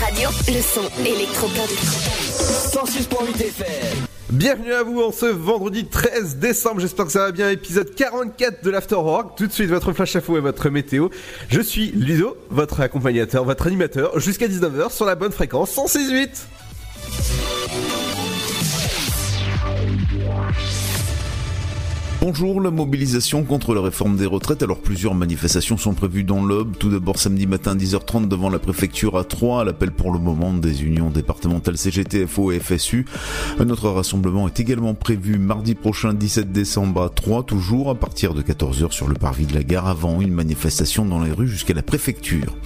[0.00, 0.28] Radio.
[0.46, 1.68] Le son électropop.
[2.70, 4.06] 106.8 FM.
[4.30, 8.62] Bienvenue à vous en ce vendredi 13 décembre, j'espère que ça va bien, épisode 44
[8.62, 9.36] de l'Afterwork.
[9.36, 11.08] Tout de suite votre flash info et votre météo.
[11.48, 16.28] Je suis Ludo, votre accompagnateur, votre animateur, jusqu'à 19h sur la bonne fréquence 106.8.
[22.20, 24.64] Bonjour, la mobilisation contre la réforme des retraites.
[24.64, 26.76] Alors plusieurs manifestations sont prévues dans l'Aube.
[26.76, 30.52] Tout d'abord samedi matin 10h30 devant la préfecture à Troyes, à l'appel pour le moment
[30.52, 33.06] des unions départementales CGT, FO et FSU.
[33.60, 38.34] Un autre rassemblement est également prévu mardi prochain 17 décembre à Troyes, toujours à partir
[38.34, 41.74] de 14h sur le parvis de la gare avant une manifestation dans les rues jusqu'à
[41.74, 42.56] la préfecture.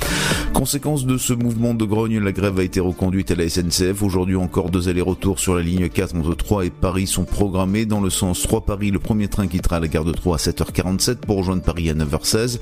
[0.54, 4.02] Conséquence de ce mouvement de grogne, la grève a été reconduite à la SNCF.
[4.02, 8.00] Aujourd'hui encore deux allers-retours sur la ligne 4 entre Troyes et Paris sont programmés dans
[8.00, 8.90] le sens Troyes-Paris.
[8.90, 12.58] Le premier train quittera la gare de Troyes à 7h47 pour rejoindre Paris à 9h16.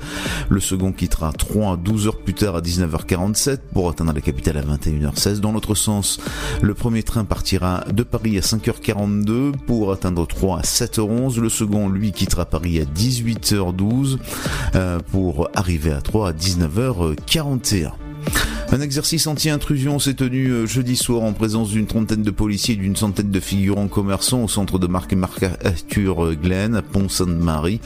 [0.49, 4.57] Le second quittera Troyes à 12 heures plus tard à 19h47 pour atteindre la capitale
[4.57, 5.39] à 21h16.
[5.39, 6.19] Dans l'autre sens,
[6.61, 11.39] le premier train partira de Paris à 5h42 pour atteindre Troyes à 7h11.
[11.39, 14.17] Le second, lui, quittera Paris à 18h12
[14.75, 18.10] euh, pour arriver à Troyes à 19h41.
[18.73, 22.77] Un exercice anti-intrusion s'est tenu euh, jeudi soir en présence d'une trentaine de policiers et
[22.77, 27.81] d'une centaine de figurants commerçants au centre de marque Marc Arthur Glen à Pont-Sainte-Marie.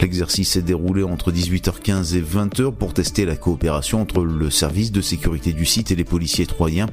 [0.00, 5.02] L'exercice s'est déroulé entre 18h15 et 20h pour tester la coopération entre le service de
[5.02, 6.86] sécurité du site et les policiers troyens.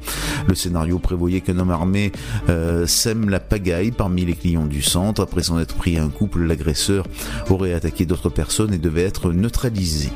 [0.50, 2.12] Le scénario prévoyait qu'un homme armé
[2.50, 5.22] euh, sème la pagaille parmi les clients du centre.
[5.22, 7.08] Après s'en être pris un couple, l'agresseur
[7.50, 10.10] aurait attaqué d'autres personnes et devait être neutralisé.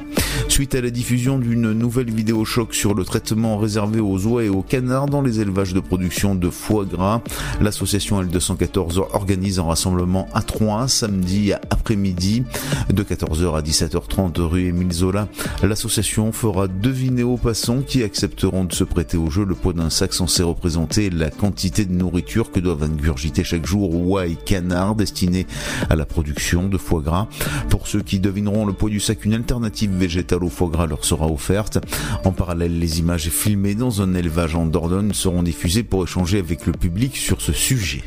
[0.47, 4.49] Suite à la diffusion d'une nouvelle vidéo choc sur le traitement réservé aux oies et
[4.49, 7.21] aux canards dans les élevages de production de foie gras,
[7.59, 12.43] l'association L214 organise un rassemblement à Troyes samedi après-midi
[12.89, 15.27] de 14h à 17h30 rue Émile Zola.
[15.63, 19.89] L'association fera deviner aux passants qui accepteront de se prêter au jeu le poids d'un
[19.89, 24.95] sac censé représenter la quantité de nourriture que doivent ingurgiter chaque jour oies et canards
[24.95, 25.47] destinés
[25.89, 27.27] à la production de foie gras.
[27.69, 31.05] Pour ceux qui devineront le poids du sac, une alternative végétale au foie gras leur
[31.05, 31.79] sera offerte.
[32.23, 36.66] En parallèle, les images filmées dans un élevage en Dordogne seront diffusées pour échanger avec
[36.66, 38.01] le public sur ce sujet.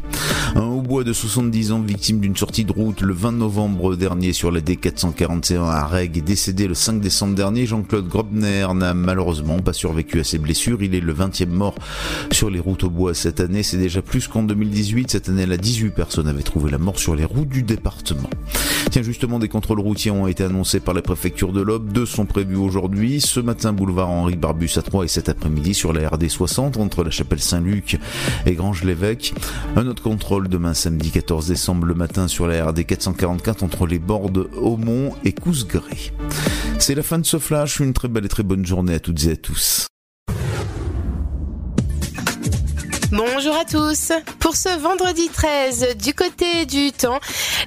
[0.54, 4.52] Un hautbois de 70 ans victime d'une sortie de route le 20 novembre dernier sur
[4.52, 7.66] la D441 à Règue est décédé le 5 décembre dernier.
[7.66, 10.82] Jean-Claude Grobner n'a malheureusement pas survécu à ses blessures.
[10.82, 11.74] Il est le 20e mort
[12.30, 13.62] sur les routes au bois cette année.
[13.62, 15.10] C'est déjà plus qu'en 2018.
[15.10, 18.30] Cette année, là, 18 personnes avaient trouvé la mort sur les routes du département.
[18.90, 21.92] Tiens, justement, des contrôles routiers ont été annoncés par la préfecture de l'Aube.
[21.92, 23.20] Deux sont prévus aujourd'hui.
[23.20, 27.02] Ce matin, boulevard Henri Barbus à 3 et cet après-midi sur la RD 60 entre
[27.02, 27.98] la chapelle Saint-Luc
[28.44, 29.32] et Grange-l'Évêque.
[29.74, 33.98] Un autre contrôle demain samedi 14 décembre le matin sur la RD 444 entre les
[33.98, 36.12] bords de Aumont et Cousgré.
[36.78, 37.80] C'est la fin de ce flash.
[37.80, 39.86] Une très belle et très bonne journée à toutes et à tous.
[43.16, 44.10] Bonjour à tous.
[44.40, 47.20] Pour ce vendredi 13, du côté du temps,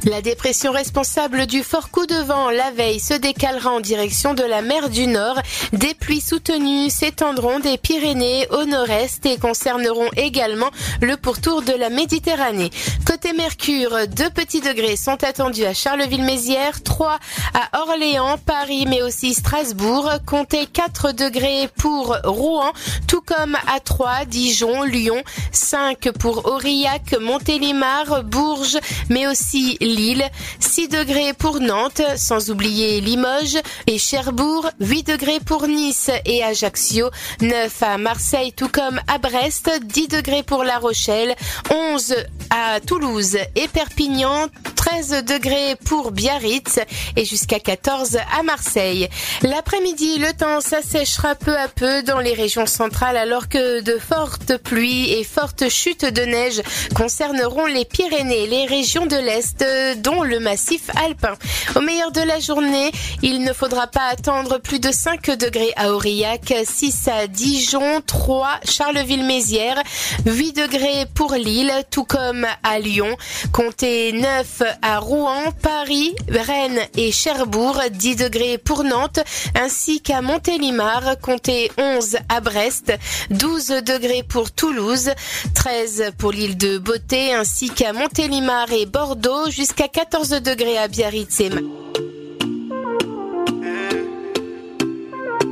[0.03, 4.43] la dépression responsable du fort coup de vent la veille se décalera en direction de
[4.43, 5.39] la mer du Nord.
[5.71, 10.69] Des pluies soutenues s'étendront des Pyrénées au nord-est et concerneront également
[11.01, 12.69] le pourtour de la Méditerranée.
[13.05, 17.19] Côté Mercure, deux petits degrés sont attendus à Charleville-Mézières, 3
[17.53, 20.09] à Orléans, Paris mais aussi Strasbourg.
[20.25, 22.73] Comptez 4 degrés pour Rouen,
[23.07, 28.77] tout comme à 3, Dijon, Lyon, 5 pour Aurillac, Montélimar, Bourges,
[29.09, 30.25] mais aussi Lille,
[30.59, 37.09] 6 degrés pour Nantes, sans oublier Limoges et Cherbourg, 8 degrés pour Nice et Ajaccio,
[37.41, 41.35] 9 à Marseille tout comme à Brest, 10 degrés pour La Rochelle,
[41.71, 42.15] 11
[42.49, 46.79] à Toulouse et Perpignan, 13 degrés pour Biarritz
[47.15, 49.09] et jusqu'à 14 à Marseille.
[49.41, 54.57] L'après-midi, le temps s'assèchera peu à peu dans les régions centrales alors que de fortes
[54.57, 56.61] pluies fortes chutes de neige
[56.95, 59.65] concerneront les Pyrénées, les régions de l'Est,
[60.01, 61.35] dont le massif alpin.
[61.75, 62.91] Au meilleur de la journée,
[63.21, 68.59] il ne faudra pas attendre plus de 5 degrés à Aurillac, 6 à Dijon, 3
[68.63, 69.81] Charleville-Mézières,
[70.25, 73.15] 8 degrés pour Lille, tout comme à Lyon,
[73.51, 79.19] comptez 9 à Rouen, Paris, Rennes et Cherbourg, 10 degrés pour Nantes,
[79.55, 82.93] ainsi qu'à Montélimar, comptez 11 à Brest,
[83.29, 85.06] 12 degrés pour Toulouse,
[85.53, 91.39] 13 pour l'île de Beauté, ainsi qu'à Montélimar et Bordeaux, jusqu'à 14 degrés à Biarritz
[91.39, 91.49] et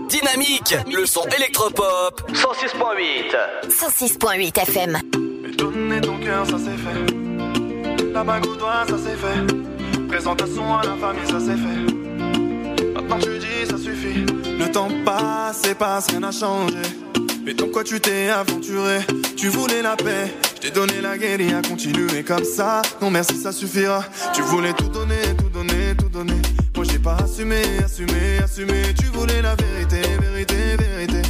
[0.08, 2.32] Dynamique, le son électropop.
[2.32, 3.70] 106.8.
[3.70, 4.98] 106.8 FM.
[5.58, 8.12] Donner ton cœur, ça c'est fait.
[8.14, 10.08] La bague au doigt, ça c'est fait.
[10.08, 12.86] Présentation à la famille, ça c'est fait.
[12.94, 14.26] Maintenant tu dis, ça suffit.
[14.58, 16.78] Le temps passe et passe, rien n'a changé.
[17.46, 19.02] Mais ton quoi tu t'es aventuré?
[19.38, 22.82] Tu voulais la paix, je t'ai donné la à continuer comme ça.
[23.04, 24.04] Non merci, ça suffira.
[24.34, 26.42] Tu voulais tout donner, tout donner, tout donner.
[26.76, 28.82] Moi j'ai pas assumé, assumé, assumé.
[29.00, 31.22] Tu voulais la vérité, vérité, vérité.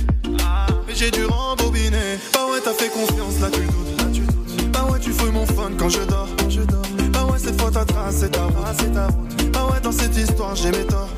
[0.88, 2.18] Mais j'ai dû rembobiner.
[2.34, 4.72] Bah ouais, t'as fait confiance, là tu doutes.
[4.72, 6.30] Bah ouais, tu fouilles mon fun quand je dors.
[6.50, 6.82] Je dors.
[7.12, 8.48] Bah ouais, cette fois ta trace, c'est ta
[8.80, 9.52] c'est ta route.
[9.52, 11.10] Bah ouais, dans cette histoire, j'ai mes torts.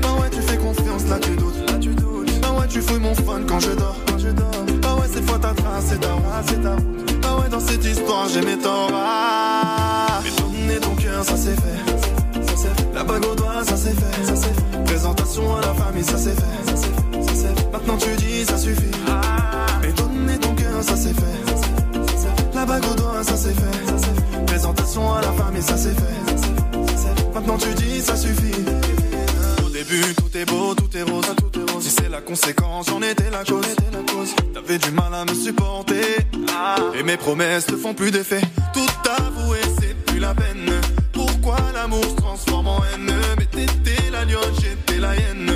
[0.00, 1.63] Bah ouais, tu fais confiance, là tu doutes.
[2.68, 3.96] Tu fouilles mon fun quand je dors.
[4.06, 4.50] Quand je dors.
[4.82, 6.08] Bah ouais, cette fois ta trace, c'est ta
[6.46, 6.76] c'est ta.
[7.22, 8.90] Bah ouais, dans cette histoire, j'ai mes torts.
[8.92, 10.20] Ah.
[10.24, 12.94] Mais donner ton cœur, ça c'est fait.
[12.94, 14.84] La bague au doigt, ça c'est fait.
[14.84, 17.70] Présentation à la famille, ça c'est fait.
[17.72, 18.82] Maintenant tu dis, ça suffit.
[19.82, 22.54] Mais donner ton cœur, ça c'est fait.
[22.54, 24.44] La bague au doigt, ça c'est fait.
[24.46, 27.34] Présentation à la famille, ça c'est fait.
[27.34, 28.54] Maintenant tu dis, ça suffit.
[29.66, 30.74] Au début, tout est beau.
[30.74, 31.24] Tout est rose.
[31.84, 34.34] Si c'est la conséquence, j'en étais la cause.
[34.54, 36.16] T'avais du mal à me supporter.
[36.98, 38.40] Et mes promesses ne font plus d'effet.
[38.72, 38.88] Tout
[39.18, 40.70] avouer, c'est plus la peine.
[41.12, 43.12] Pourquoi l'amour se transforme en haine?
[43.36, 45.52] Mais t'étais la lionne, j'étais la hyène.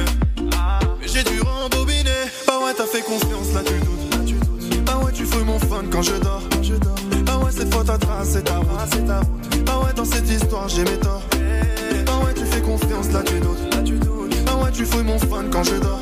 [1.00, 2.10] Mais j'ai dû rembobiner.
[2.46, 4.84] Bah ouais, t'as fait confiance, là tu doutes.
[4.84, 6.42] Bah ouais, tu fouilles mon fun quand je dors.
[6.62, 6.94] Je dors.
[7.24, 8.68] Bah ouais, cette fois ta trace, c'est ta route.
[8.92, 9.64] c'est ta route.
[9.64, 11.22] Bah ouais, dans cette histoire, j'ai mes torts.
[12.04, 13.77] Bah ouais, tu fais confiance, là tu doutes.
[14.72, 16.00] Tu fouilles mon fun quand je dors.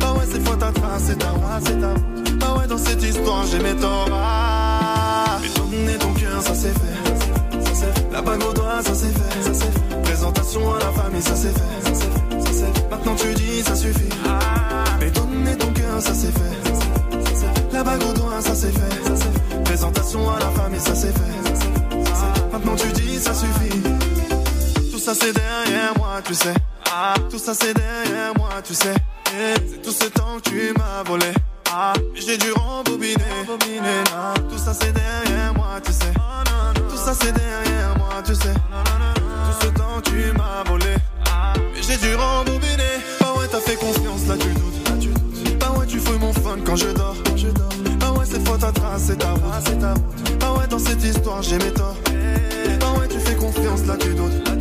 [0.00, 1.32] Bah ouais, cette fois ta trace, c'est ta
[1.64, 1.94] c'est ta.
[2.40, 4.08] Bah ouais, dans cette histoire, j'ai mes torts.
[4.12, 5.38] Ah.
[5.42, 7.74] Mais donner ton cœur, ça c'est fait.
[7.74, 8.12] C'est.
[8.12, 9.52] La bague au doigt, ça c'est fait.
[9.52, 10.02] C'est.
[10.02, 11.94] Présentation à la famille, ça c'est fait.
[12.44, 12.90] C'est c'est.
[12.90, 14.08] Maintenant tu dis, ça suffit.
[15.00, 17.18] Mais donner ton cœur, ça c'est fait.
[17.34, 17.72] C'est.
[17.72, 19.14] La bague au doigt, ça c'est fait.
[19.16, 19.64] C'est.
[19.64, 21.08] Présentation à la famille, c'est c'est.
[21.08, 22.52] Ça c'est fait.
[22.52, 23.82] Maintenant tu dis, ça suffit.
[24.90, 26.54] Tout ça c'est derrière moi, tu sais.
[26.94, 28.94] Ah, tout ça c'est derrière moi, tu sais.
[29.28, 31.32] Eh, C'est tout ce temps que tu m'as volé.
[31.72, 33.16] Ah, j'ai dû rembobiner.
[34.14, 36.12] Ah, tout ça c'est derrière moi, tu sais.
[36.90, 38.52] Tout ça c'est derrière moi, tu sais.
[38.52, 40.94] Tout ce temps tu m'as volé.
[41.74, 42.92] Mais j'ai dû rembobiner.
[43.20, 44.88] Bah ouais, t'as fait confiance, là tu doutes.
[44.88, 45.58] Là, tu doutes.
[45.58, 47.16] Bah ouais, tu fouilles mon fun quand je dors.
[47.36, 47.68] Je dors.
[48.00, 49.42] Bah ouais, cette fois ta trace, c'est ta route.
[49.64, 50.38] c'est ta route.
[50.40, 51.96] Bah ouais, dans cette histoire, j'ai mes torts.
[52.80, 54.51] Bah ouais, tu fais confiance, là tu doutes.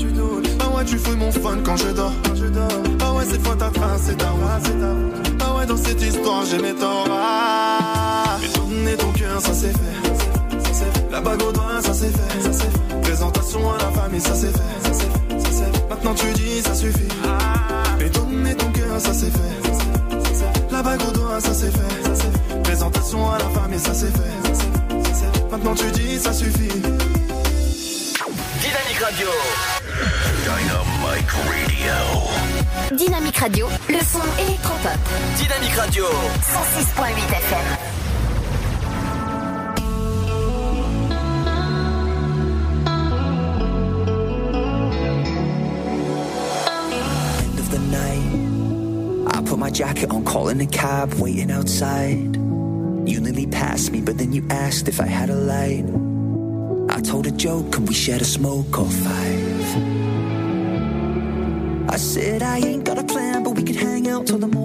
[0.82, 2.14] Ouais, tu fouilles mon fun quand je dors.
[3.00, 5.38] Bah ouais, cette fois ta trace, c'est ta route.
[5.38, 7.08] Bah ouais, dans cette histoire, j'ai mes torts.
[7.10, 8.38] Ah.
[8.56, 11.12] Donner ton cœur, ça c'est fait.
[11.12, 13.02] La bague au doigt, ça c'est fait.
[13.02, 15.90] Présentation à la famille, ça c'est fait.
[15.90, 17.08] Maintenant tu dis, ça suffit.
[18.00, 20.72] Mais donner ton cœur, ça c'est fait.
[20.72, 22.62] La bague au doigt, ça c'est fait.
[22.64, 23.80] Présentation à la famille.
[23.80, 25.52] Ça c'est fait.
[25.52, 26.70] Maintenant tu dis, ça suffit.
[28.62, 29.28] Dynamique Radio.
[30.62, 32.96] Dynamite Radio.
[32.96, 35.00] Dynamique Radio, le son électropop.
[35.38, 36.06] Dynamique Radio.
[36.06, 37.78] 106.8 FM.
[47.42, 49.36] end of the night.
[49.36, 52.36] I put my jacket on, calling a cab, waiting outside.
[53.08, 55.86] You nearly passed me, but then you asked if I had a light.
[56.96, 60.01] I told a joke, and we shared a smoke or five.
[61.92, 64.61] I said I ain't got a plan, but we could hang out till the morning.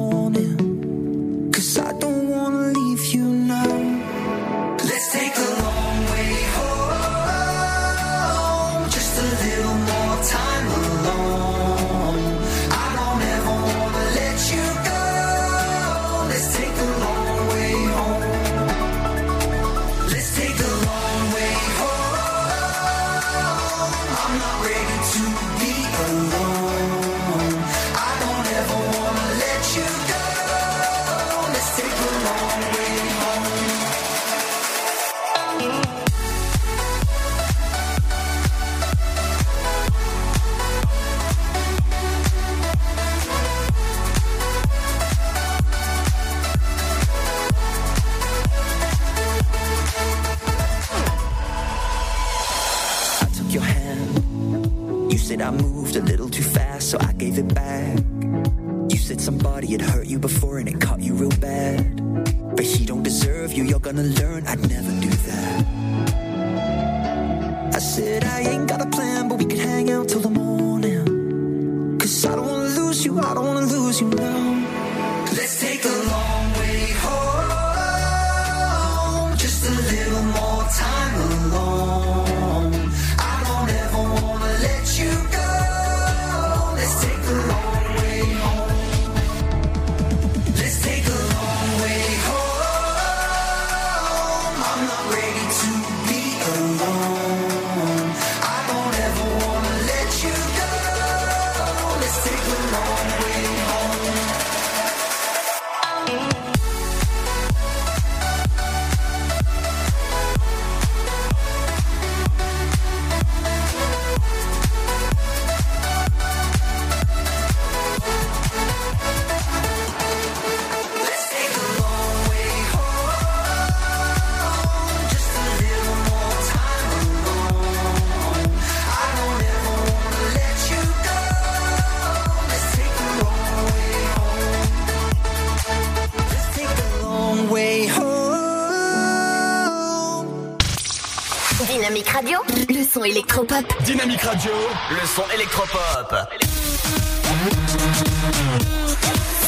[143.07, 143.65] électropop.
[143.85, 144.53] Dynamique Radio,
[144.91, 146.15] le son électropop.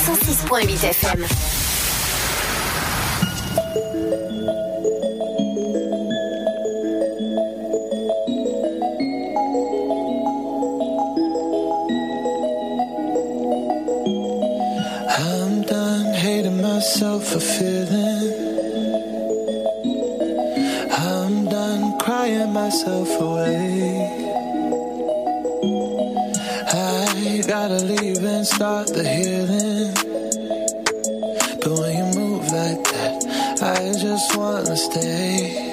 [0.07, 1.27] 106.8 FM.
[15.11, 17.68] I'm done hating myself for fear.
[28.59, 29.95] start the healing.
[31.62, 35.68] But when you move like that, I just wanna stay.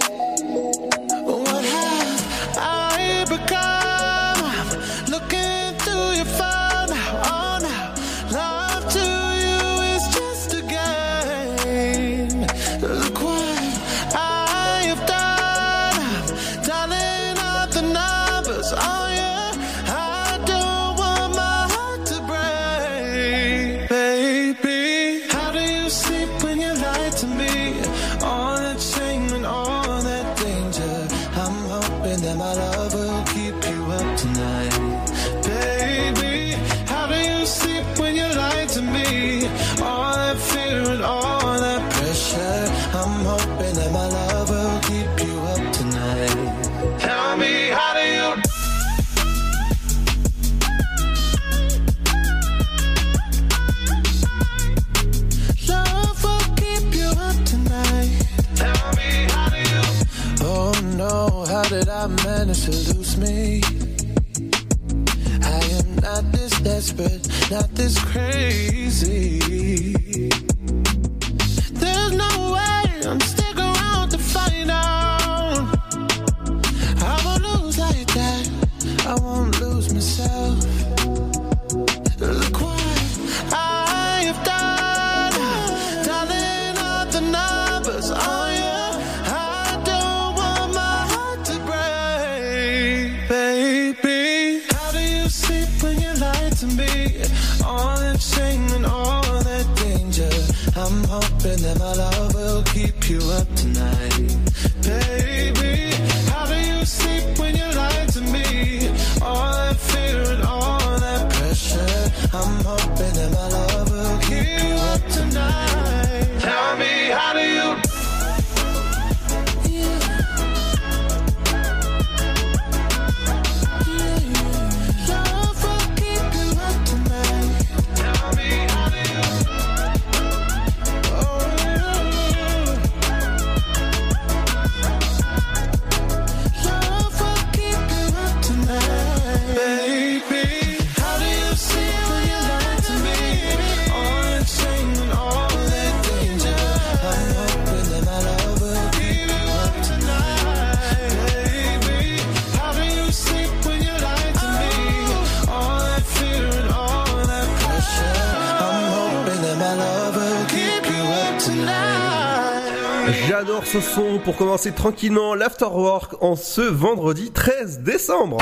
[164.26, 168.40] pour commencer tranquillement l'afterwork en ce vendredi 13 décembre.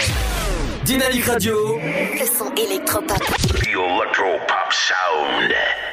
[0.86, 1.78] Dynamique Radio.
[1.78, 3.22] Le son électropop.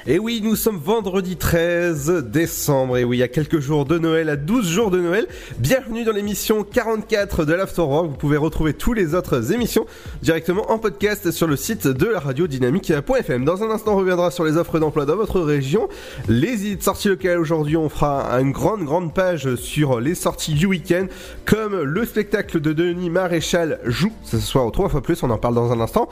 [0.07, 2.97] Et oui, nous sommes vendredi 13 décembre.
[2.97, 5.27] Et oui, a quelques jours de Noël, à 12 jours de Noël.
[5.59, 8.07] Bienvenue dans l'émission 44 de l'Afterwork.
[8.07, 9.85] Vous pouvez retrouver tous les autres émissions
[10.23, 13.45] directement en podcast sur le site de la radio dynamique.fm.
[13.45, 15.87] Dans un instant, on reviendra sur les offres d'emploi dans votre région.
[16.29, 21.09] Les sorties locales aujourd'hui, on fera une grande, grande page sur les sorties du week-end,
[21.45, 25.23] comme le spectacle de Denis Maréchal joue ce soir au 3 fois plus.
[25.23, 26.09] On en parle dans un instant.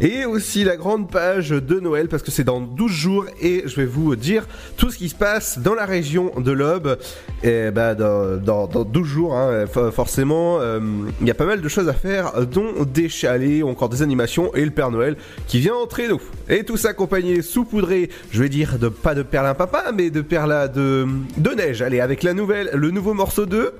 [0.00, 3.76] Et aussi la grande page de Noël, parce que c'est dans 12 jours et je
[3.76, 4.46] vais vous dire
[4.76, 6.98] tout ce qui se passe dans la région de l'Aube.
[7.42, 10.80] Et bah, dans, dans, dans 12 jours, hein, forcément, euh,
[11.20, 14.54] il y a pas mal de choses à faire, dont des chalets, encore des animations
[14.54, 16.20] et le Père Noël qui vient entrer nous.
[16.48, 20.20] Et tout ça accompagné, saupoudré, je vais dire, de pas de perlin papa, mais de
[20.20, 21.82] perla de, de neige.
[21.82, 23.72] Allez, avec la nouvelle, le nouveau morceau de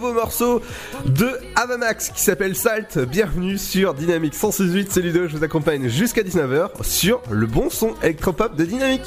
[0.00, 0.62] nouveau morceau
[1.04, 2.98] de Avamax qui s'appelle Salt.
[3.00, 7.94] Bienvenue sur Dynamique 168, c'est Ludo, je vous accompagne jusqu'à 19h sur le bon son
[8.02, 9.02] électropop de Dynamique.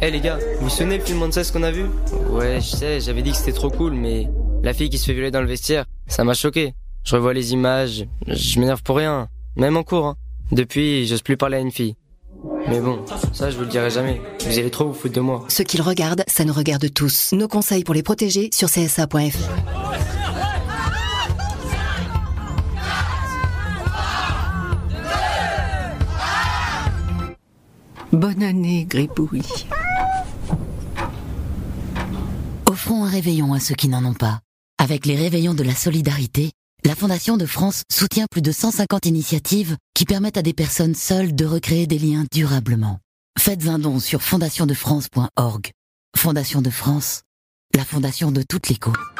[0.00, 1.84] Eh hey les gars, vous vous souvenez le film ce qu'on a vu?
[2.30, 4.26] Ouais, je sais, j'avais dit que c'était trop cool, mais
[4.64, 6.74] la fille qui se fait violer dans le vestiaire, ça m'a choqué.
[7.04, 10.06] Je revois les images, je m'énerve pour rien, même en cours.
[10.06, 10.16] Hein.
[10.50, 11.94] Depuis, j'ose plus parler à une fille.
[12.68, 14.20] Mais bon, ça je vous le dirai jamais.
[14.46, 15.44] Vous allez trop vous foutre de moi.
[15.48, 17.32] Ce qu'ils regardent, ça nous regarde tous.
[17.32, 19.38] Nos conseils pour les protéger sur csa.fr.
[28.12, 29.66] Bonne année, Gribouille.
[32.66, 34.40] Offrons un réveillon à ceux qui n'en ont pas.
[34.78, 36.50] Avec les réveillons de la solidarité,
[36.84, 41.34] la Fondation de France soutient plus de 150 initiatives qui permettent à des personnes seules
[41.34, 42.98] de recréer des liens durablement.
[43.38, 45.70] Faites un don sur fondationdefrance.org.
[46.16, 47.22] Fondation de France,
[47.74, 49.19] la fondation de toutes les causes.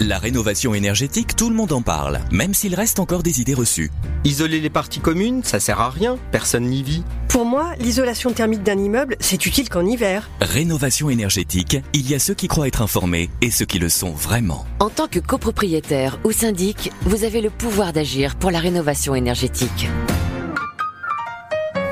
[0.00, 3.92] La rénovation énergétique, tout le monde en parle, même s'il reste encore des idées reçues.
[4.24, 7.04] Isoler les parties communes, ça sert à rien, personne n'y vit.
[7.28, 10.28] Pour moi, l'isolation thermique d'un immeuble, c'est utile qu'en hiver.
[10.40, 14.10] Rénovation énergétique, il y a ceux qui croient être informés et ceux qui le sont
[14.10, 14.66] vraiment.
[14.80, 19.88] En tant que copropriétaire ou syndic, vous avez le pouvoir d'agir pour la rénovation énergétique.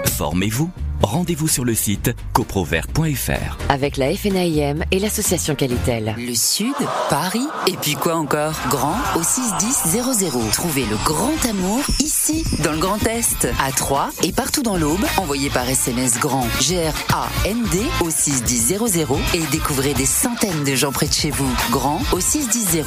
[0.07, 3.59] Formez-vous rendez-vous sur le site coprovert.fr.
[3.69, 6.15] Avec la FNAIM et l'association Qualitel.
[6.19, 6.75] Le Sud,
[7.11, 8.55] Paris, et puis quoi encore?
[8.69, 10.51] Grand au 61000.
[10.53, 15.05] Trouvez le grand amour ici, dans le Grand Est, à Troyes et partout dans l'Aube.
[15.17, 21.13] Envoyez par SMS grand G-R-A-N-D au 61000 et découvrez des centaines de gens près de
[21.13, 21.51] chez vous.
[21.71, 22.83] Grand au 61000.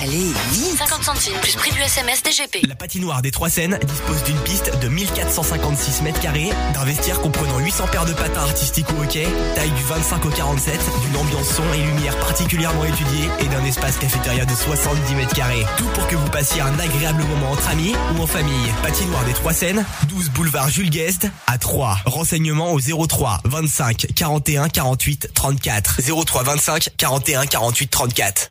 [0.00, 2.66] Allez, vite 50 centimes plus prix du SMS DGP.
[2.66, 7.49] La patinoire des Trois Seines dispose d'une piste de 1456 mètres carrés, d'un vestiaire comprenant
[7.58, 11.62] 800 paires de patins artistiques ou hockey, taille du 25 au 47, d'une ambiance son
[11.74, 15.64] et lumière particulièrement étudiée et d'un espace cafétéria de 70 mètres carrés.
[15.76, 18.72] Tout pour que vous passiez un agréable moment entre amis ou en famille.
[18.82, 21.98] Patinoire des Trois Seines, 12 boulevard Jules Guest à 3.
[22.06, 26.00] Renseignements au 03 25 41 48 34.
[26.24, 28.50] 03 25 41 48 34.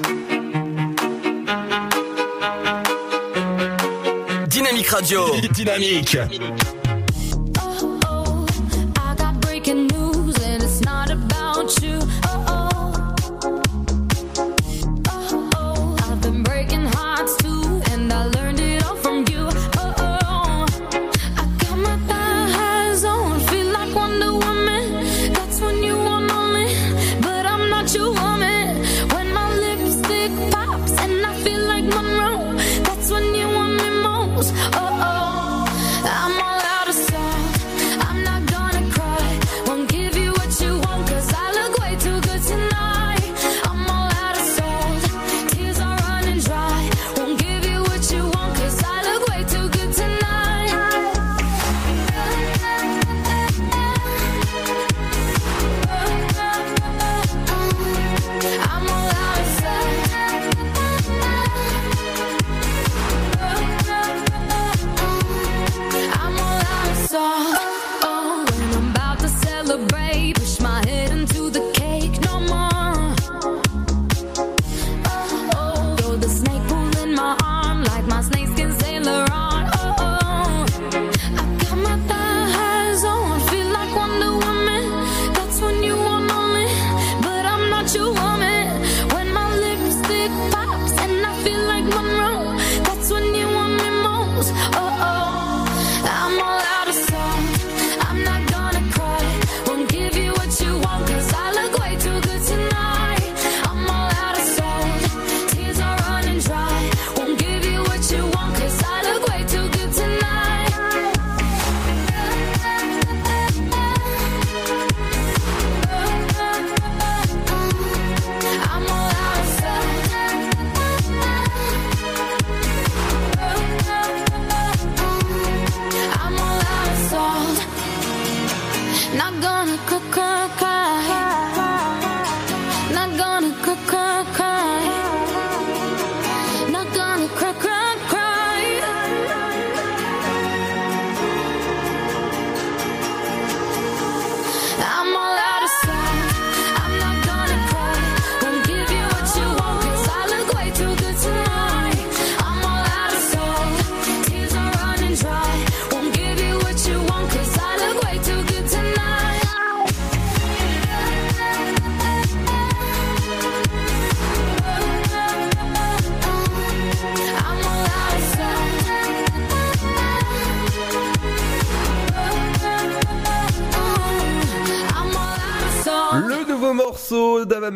[4.91, 5.39] Radio.
[5.55, 6.80] Dynamique.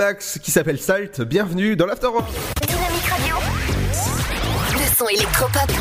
[0.05, 1.21] d'Avamax qui s'appelle Salt.
[1.21, 2.25] Bienvenue dans l'After Rock.
[2.67, 3.35] Dynamique Radio.
[4.73, 5.71] Le son électropop.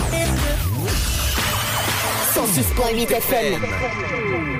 [2.34, 4.53] 106.8 FM.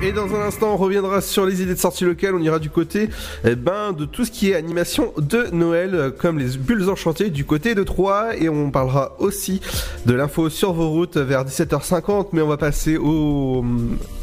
[0.00, 2.32] Et dans un instant, on reviendra sur les idées de sortie locales.
[2.36, 3.08] On ira du côté
[3.44, 7.44] eh ben, de tout ce qui est animation de Noël, comme les bulles enchantées du
[7.44, 8.36] côté de Troyes.
[8.36, 9.60] Et on parlera aussi
[10.06, 12.28] de l'info sur vos routes vers 17h50.
[12.32, 13.64] Mais on va passer aux,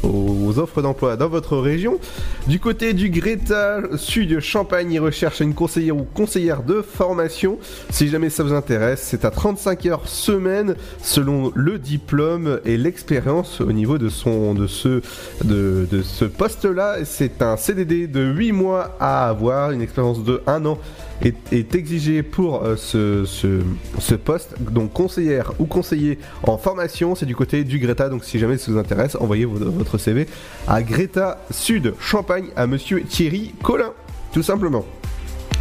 [0.02, 1.98] aux offres d'emploi dans votre région.
[2.46, 7.58] Du côté du Greta Sud Champagne, ils recherchent une conseillère ou conseillère de formation.
[7.90, 13.60] Si jamais ça vous intéresse, c'est à 35 heures semaine selon le diplôme et l'expérience
[13.60, 15.02] au niveau de son de ce
[15.44, 17.04] de, de ce poste-là.
[17.04, 20.78] C'est un CDD de 8 mois à avoir, une expérience de 1 an
[21.22, 24.54] est, est exigée pour euh, ce, ce, poste.
[24.60, 28.08] Donc conseillère ou conseiller en formation, c'est du côté du Greta.
[28.08, 30.26] Donc si jamais ça vous intéresse, envoyez vo- votre CV
[30.68, 33.92] à Greta Sud Champagne à Monsieur Thierry Collin,
[34.32, 34.84] tout simplement.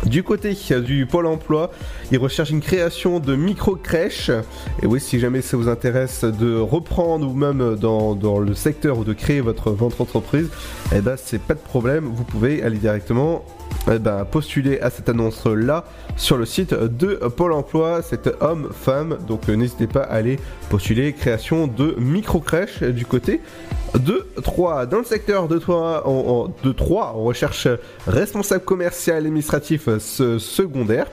[0.06, 0.56] Du côté
[0.86, 1.72] du Pôle emploi,
[2.12, 4.30] ils recherchent une création de micro-crèches.
[4.84, 9.04] Et oui, si jamais ça vous intéresse de reprendre ou même dans, le secteur ou
[9.04, 10.50] de créer votre, votre entreprise,
[10.94, 12.06] eh ben c'est pas de problème.
[12.06, 13.44] Vous pouvez aller directement
[13.94, 15.86] eh ben, postuler à cette annonce-là
[16.18, 18.02] sur le site de Pôle emploi.
[18.02, 19.18] C'est homme-femme.
[19.28, 23.42] Donc euh, n'hésitez pas à aller postuler création de micro-crèches du côté
[24.00, 24.86] de 3.
[24.88, 27.68] Dans le secteur de 3, on, on- de 3, on recherche
[28.08, 31.08] responsable commercial administratif euh, se- secondaire.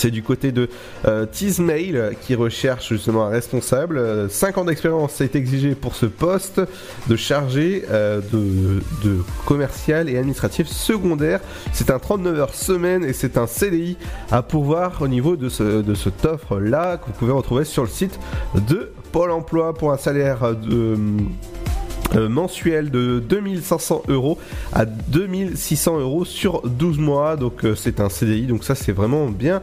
[0.00, 0.70] C'est du côté de
[1.04, 3.98] euh, euh, qui recherche justement un responsable.
[3.98, 6.62] Euh, 5 ans d'expérience est exigé pour ce poste
[7.06, 8.80] de chargé euh, de,
[9.44, 11.40] commercial et administratif secondaire.
[11.74, 13.98] C'est un 39 heures semaine et c'est un CDI
[14.30, 17.90] à pourvoir au niveau de, ce, de cette offre-là que vous pouvez retrouver sur le
[17.90, 18.18] site
[18.54, 20.96] de Pôle emploi pour un salaire de euh,
[22.18, 24.38] mensuel de 2500 euros
[24.72, 27.36] à 2600 euros sur 12 mois.
[27.36, 29.62] Donc euh, c'est un CDI, donc ça c'est vraiment bien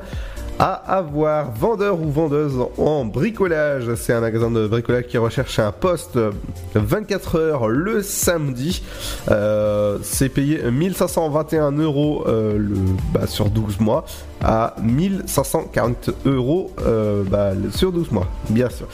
[0.60, 1.52] à avoir.
[1.52, 6.18] Vendeur ou vendeuse en bricolage, c'est un magasin de bricolage qui recherche un poste
[6.76, 8.84] 24 heures le samedi.
[9.30, 12.60] Euh, c'est payé 1521 euros euh,
[13.14, 14.06] bah, sur 12 mois
[14.44, 18.88] à 1540 euros euh, bah, sur 12 mois, bien sûr.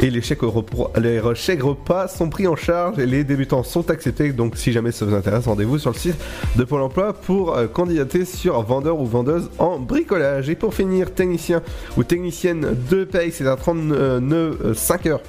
[0.00, 3.90] Et les chèques, repas, les chèques repas sont pris en charge et les débutants sont
[3.90, 4.32] acceptés.
[4.32, 6.16] Donc, si jamais ça vous intéresse, rendez-vous sur le site
[6.56, 10.48] de Pôle emploi pour candidater sur vendeur ou vendeuse en bricolage.
[10.48, 11.62] Et pour finir, technicien
[11.96, 15.22] ou technicienne de paye, c'est à 39 5 heures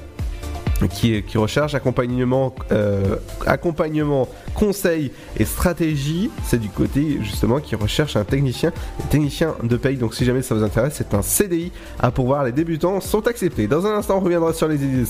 [0.85, 6.31] qui, qui recherche accompagnement, euh, accompagnement, conseil et stratégie.
[6.43, 8.71] C'est du côté justement qui recherche un technicien,
[9.09, 9.97] technicien de paye.
[9.97, 12.43] Donc si jamais ça vous intéresse, c'est un CDI à pourvoir.
[12.43, 13.67] Les débutants sont acceptés.
[13.67, 15.05] Dans un instant, on reviendra sur les idées de.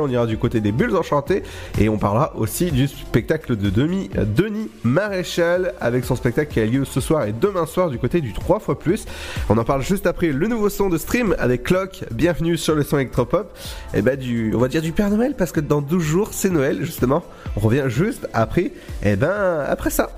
[0.00, 1.42] On ira du côté des bulles enchantées
[1.78, 6.66] et on parlera aussi du spectacle de demi Denis Maréchal avec son spectacle qui a
[6.66, 9.04] lieu ce soir et demain soir du côté du 3 fois plus.
[9.48, 12.04] On en parle juste après le nouveau son de stream avec Clock.
[12.12, 13.56] Bienvenue sur le son électropop.
[13.94, 16.50] Et bah du, on va dire du Père Noël parce que dans 12 jours c'est
[16.50, 17.22] Noël justement.
[17.56, 18.72] On revient juste après.
[19.02, 20.10] Et ben après ça.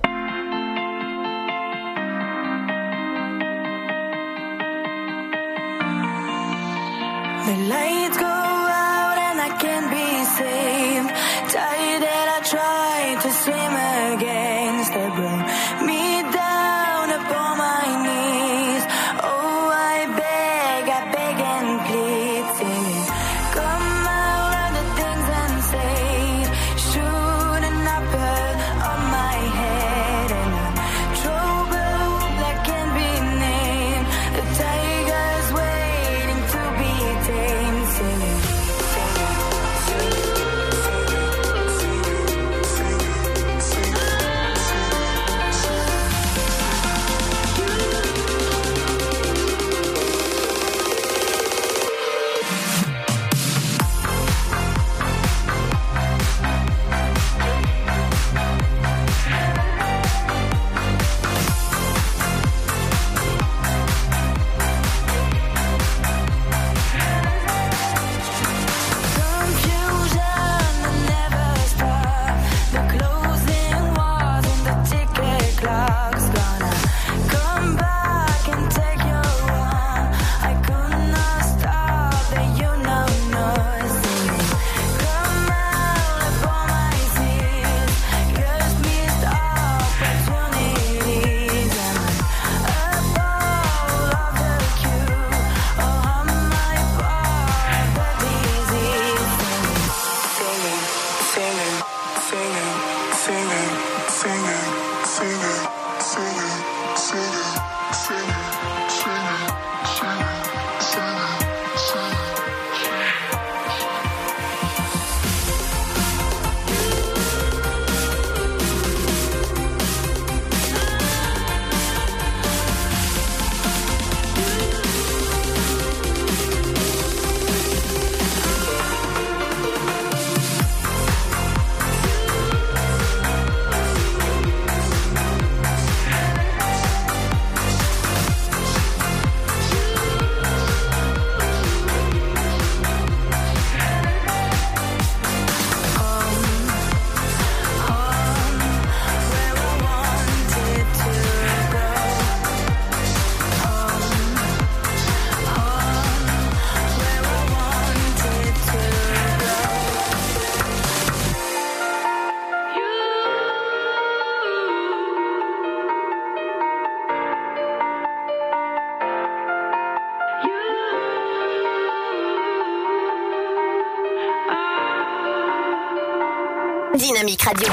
[177.40, 177.72] Dynamique Radio.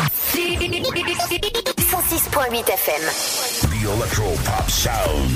[1.77, 3.03] 106.8 FM.
[3.69, 5.26] The Electro Pop Sound.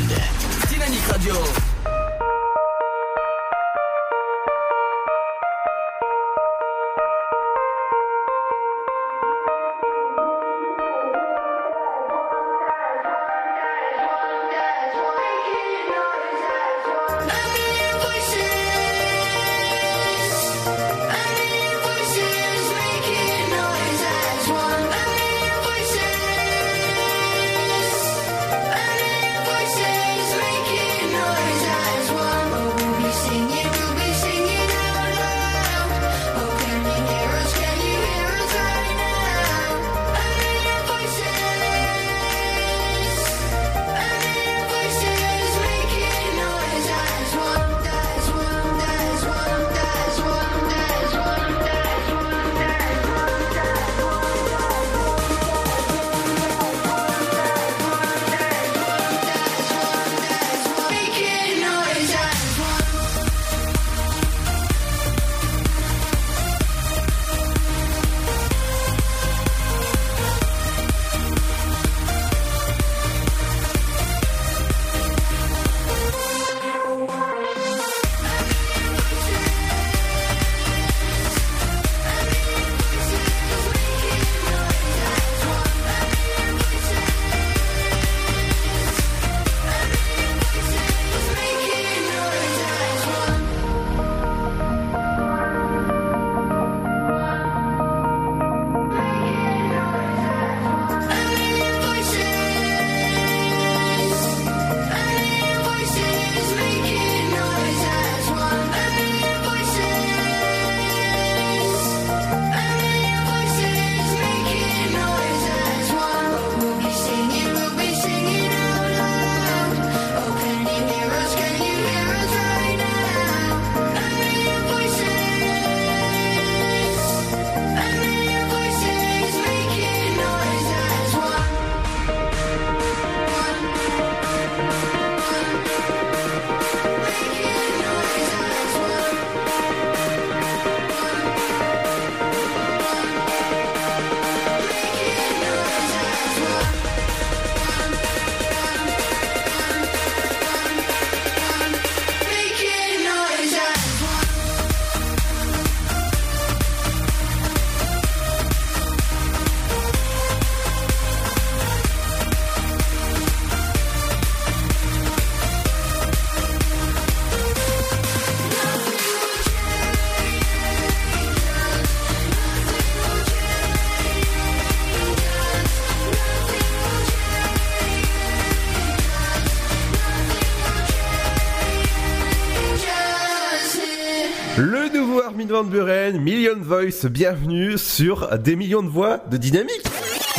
[185.62, 189.84] Van Buren, Million Voice, bienvenue sur des millions de voix de dynamique.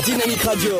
[0.04, 0.72] Dynamique Radio.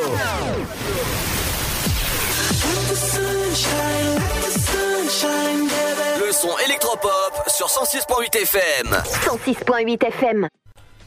[6.18, 8.88] Le son électropop sur 106.8 FM.
[8.90, 10.48] 106.8 FM.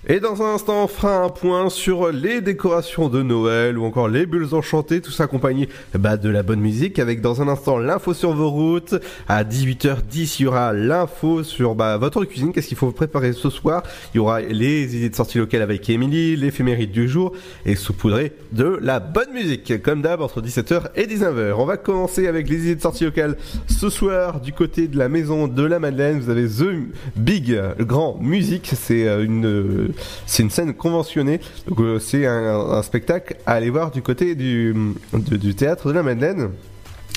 [0.08, 4.08] Et dans un instant, on fera un point sur les décorations de Noël ou encore
[4.08, 7.80] les bulles enchantées, tout ça accompagné bah, de la bonne musique avec dans un instant
[7.80, 8.94] l'info sur vos routes.
[9.28, 13.50] À 18h10, il y aura l'info sur bah, votre cuisine, qu'est-ce qu'il faut préparer ce
[13.50, 13.82] soir?
[14.14, 17.32] Il y aura les idées de sortie locale avec Émilie, l'éphéméride du jour
[17.66, 21.54] et saupoudré de la bonne musique, comme d'hab entre 17h et 19h.
[21.58, 25.10] On va commencer avec les idées de sortie locale ce soir du côté de la
[25.10, 26.20] maison de la Madeleine.
[26.20, 26.76] Vous avez The
[27.16, 29.95] Big Grand Musique, c'est euh, une
[30.26, 31.40] c'est une scène conventionnée.
[31.68, 36.52] Donc euh, c'est un, spectacle à aller voir du côté du théâtre de la Madeleine.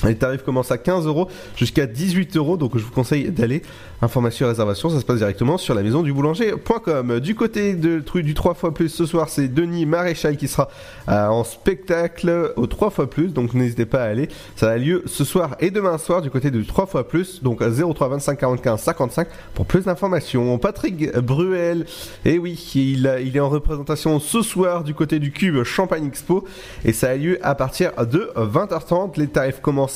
[0.05, 3.61] Les tarifs commencent à 15 euros jusqu'à 18 euros, donc je vous conseille d'aller.
[4.01, 7.19] Information et réservation, ça se passe directement sur la maison du boulanger.com.
[7.19, 10.69] Du côté de, du 3 fois plus, ce soir, c'est Denis Maréchal qui sera
[11.09, 14.29] euh, en spectacle au 3 fois plus, donc n'hésitez pas à aller.
[14.55, 17.59] Ça a lieu ce soir et demain soir du côté du 3 fois plus, donc
[17.59, 20.57] 03 25 45 55 pour plus d'informations.
[20.59, 21.85] Patrick Bruel,
[22.23, 26.45] et oui, il, il est en représentation ce soir du côté du Cube Champagne Expo
[26.85, 29.19] et ça a lieu à partir de 20h30.
[29.19, 29.88] Les tarifs commencent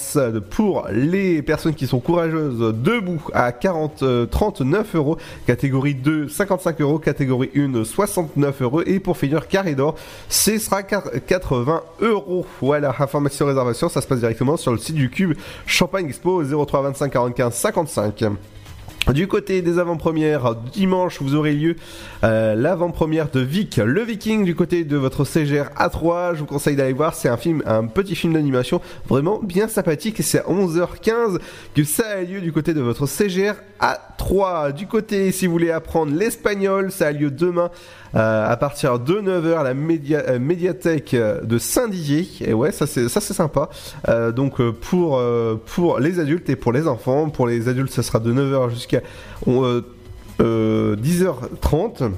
[0.50, 6.82] pour les personnes qui sont courageuses debout à 40, euh, 39 euros, catégorie 2 55
[6.82, 9.96] euros, catégorie 1 69 euros et pour finir carré d'or,
[10.30, 12.46] ce sera 80 euros.
[12.62, 15.34] Voilà, information réservation, ça se passe directement sur le site du Cube
[15.66, 18.26] Champagne Expo 03 25 45 55.
[19.12, 21.76] Du côté des avant-premières, dimanche vous aurez lieu
[22.24, 26.36] euh, l'avant-première de Vic, le Viking, du côté de votre CGR A3.
[26.36, 30.22] Je vous conseille d'aller voir, c'est un film, un petit film d'animation vraiment bien sympathique
[30.22, 31.40] et c'est à 11h15
[31.76, 34.72] que ça a lieu du côté de votre CGR A3.
[34.72, 37.72] Du côté, si vous voulez apprendre l'espagnol, ça a lieu demain
[38.16, 42.26] euh, à partir de 9h à la euh, médiathèque de Saint-Didier.
[42.40, 43.70] Et ouais, ça c'est ça c'est sympa.
[44.34, 45.22] Donc pour
[45.66, 48.93] pour les adultes et pour les enfants, pour les adultes, ça sera de 9h jusqu'à
[49.48, 49.82] euh,
[50.42, 52.12] euh, 10h30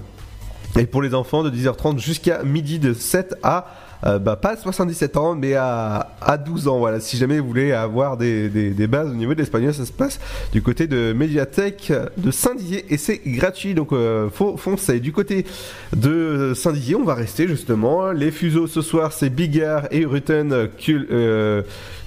[0.78, 3.68] et pour les enfants de 10h30 jusqu'à midi de 7 à
[4.06, 7.00] euh, bah, pas 77 ans mais à, à 12 ans voilà.
[7.00, 10.20] Si jamais vous voulez avoir des, bases au niveau de l'espagnol ça se passe
[10.52, 15.46] du côté de médiathèque de Saint-Dizier et c'est gratuit donc euh, faut foncer du côté
[15.96, 18.12] de Saint-Dizier on va rester justement.
[18.12, 21.62] Les fuseaux ce soir c'est Bigard et Rutten euh,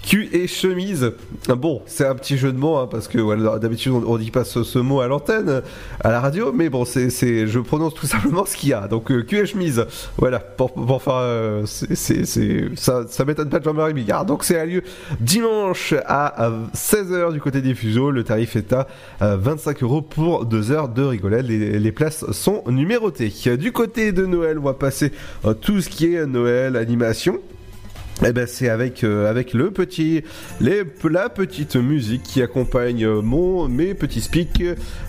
[0.08, 1.12] cul et chemise.
[1.48, 4.78] Bon c'est un petit jeu de mots hein, parce que d'habitude on, dit pas ce,
[4.78, 5.60] mot à l'antenne
[6.00, 8.88] à la radio mais bon c'est je prononce tout simplement ce qu'il y a.
[8.88, 9.84] Donc euh, cul et chemise.
[10.16, 14.24] Voilà pour, faire euh, ça ça m'étonne pas de Jean-Marie Bigard.
[14.24, 14.82] Donc c'est à lieu
[15.20, 18.10] dimanche à 16h du côté des fuseaux.
[18.10, 18.86] Le tarif est à
[19.20, 21.46] euh, 25 euros pour 2 heures de rigolade.
[21.46, 23.32] Les, places sont numérotées.
[23.58, 25.12] Du côté de Noël on va passer
[25.60, 27.40] tout ce qui est Noël animation
[28.26, 30.24] eh ben c'est avec euh, avec le petit
[30.60, 34.64] les la petite musique qui accompagne euh, mon mes petits speaks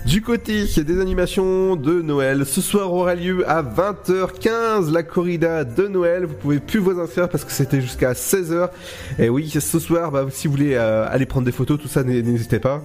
[0.06, 2.46] du côté des animations de Noël.
[2.46, 6.24] Ce soir aura lieu à 20h15 la corrida de Noël.
[6.24, 8.70] Vous pouvez plus vous inscrire parce que c'était jusqu'à 16h.
[9.18, 12.04] Et oui, ce soir bah, si vous voulez euh, aller prendre des photos tout ça
[12.04, 12.82] n'hésitez pas.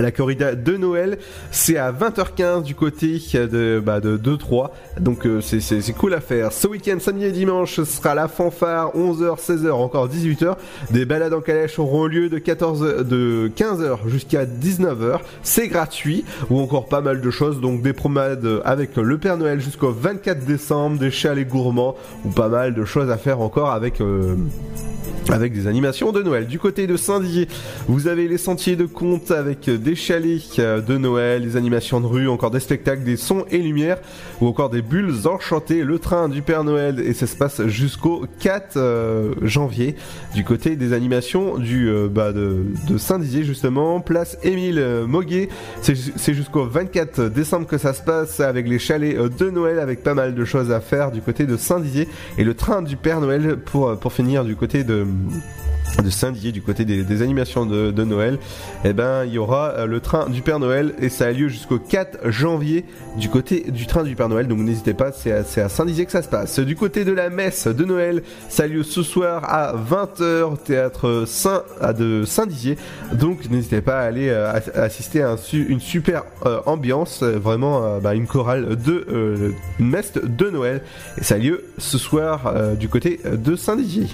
[0.00, 1.18] La corrida de Noël,
[1.52, 6.20] c'est à 20h15 du côté de bah, de 2-3, donc euh, c'est c'est- cool à
[6.20, 6.50] faire.
[6.52, 10.56] Ce week-end, samedi et dimanche, ce sera la fanfare, 11h, 16h, encore 18h.
[10.90, 15.20] Des balades en calèche auront lieu de 14 de 15h jusqu'à 19h.
[15.44, 19.60] C'est gratuit, ou encore pas mal de choses, donc des promenades avec le Père Noël
[19.60, 21.94] jusqu'au 24 décembre, des chalets gourmands,
[22.24, 24.00] ou pas mal de choses à faire encore avec...
[24.00, 24.34] euh,
[25.30, 26.46] avec des animations de Noël.
[26.46, 27.48] Du côté de Saint-Dié,
[27.88, 32.06] vous avez les sentiers de compte avec des chalets euh, de Noël, des animations de
[32.06, 33.98] rue, encore des spectacles, des sons et lumières,
[34.40, 38.26] ou encore des bulles enchantées, le train du Père Noël, et ça se passe jusqu'au
[38.40, 39.96] 4 euh, janvier.
[40.34, 42.64] Du côté des animations du euh, bah, de,
[42.96, 45.48] Saint-Dizier justement, place Émile Moguet,
[45.82, 49.78] c'est ju- c'est jusqu'au 24 décembre que ça se passe avec les chalets de Noël,
[49.78, 52.08] avec pas mal de choses à faire du côté de Saint-Dizier,
[52.38, 55.06] et le train du Père Noël pour, pour finir du côté de
[56.02, 58.38] de Saint-Dié du côté des, animations de, Noël,
[58.84, 61.48] eh ben il y aura euh, le train du Père Noël et ça a lieu
[61.48, 62.84] jusqu'au 4 janvier
[63.16, 64.46] du côté du train du Père Noël.
[64.48, 66.58] Donc n'hésitez pas, c'est à, Saint-Dizier que ça se passe.
[66.58, 71.24] Du côté de la messe de Noël, ça a lieu ce soir à 20h théâtre
[71.26, 71.62] Saint
[71.96, 72.76] de Saint-Dizier.
[73.12, 78.26] Donc n'hésitez pas à aller euh, assister à une super euh, ambiance, vraiment bah, une
[78.26, 80.82] chorale de messe de Noël
[81.18, 84.08] et ça a lieu ce soir du côté de Saint-Dizier.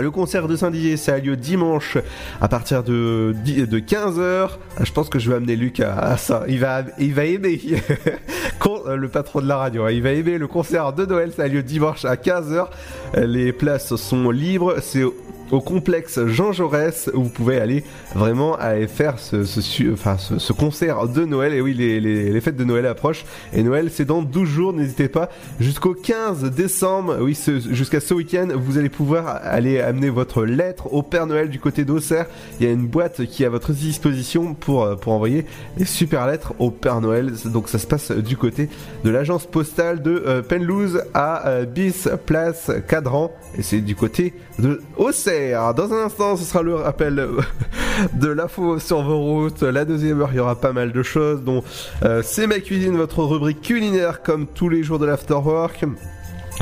[0.00, 1.98] Le concert de Saint-Dié, ça a lieu dimanche
[2.40, 4.50] à partir de, de 15h.
[4.80, 6.44] Je pense que je vais amener Luc à, ça.
[6.48, 7.60] Il va, il va aimer.
[8.86, 9.90] Euh, le patron de la radio, hein.
[9.90, 11.32] il va aimer le concert de Noël.
[11.32, 12.66] Ça a lieu dimanche à 15h.
[13.16, 14.76] Les places sont libres.
[14.80, 15.04] C'est
[15.52, 17.84] au- complexe Jean Jaurès où vous pouvez aller
[18.14, 21.54] vraiment aller faire ce, concert de Noël.
[21.54, 23.24] Et oui, les, fêtes de Noël approchent.
[23.52, 24.72] Et Noël, c'est dans 12 jours.
[24.72, 25.28] N'hésitez pas
[25.60, 27.18] jusqu'au 15 décembre.
[27.20, 27.38] Oui,
[27.70, 31.84] jusqu'à ce week-end, vous allez pouvoir aller amener votre lettre au Père Noël du côté
[31.84, 32.26] d'Auxerre.
[32.58, 35.46] Il y a une boîte qui est à votre disposition pour, euh, pour envoyer
[35.76, 37.32] des super lettres au Père Noël.
[37.46, 38.68] Donc ça se passe du côté
[39.04, 43.32] de l'agence postale de euh, Penlouse à euh, Bis Place Cadran.
[43.56, 45.41] Et c'est du côté de Auxerre.
[45.50, 47.16] Dans un instant, ce sera le rappel
[48.14, 49.62] de l'info sur vos routes.
[49.62, 51.64] La deuxième heure, il y aura pas mal de choses, dont
[52.04, 55.84] euh, C'est ma cuisine, votre rubrique culinaire, comme tous les jours de l'afterwork.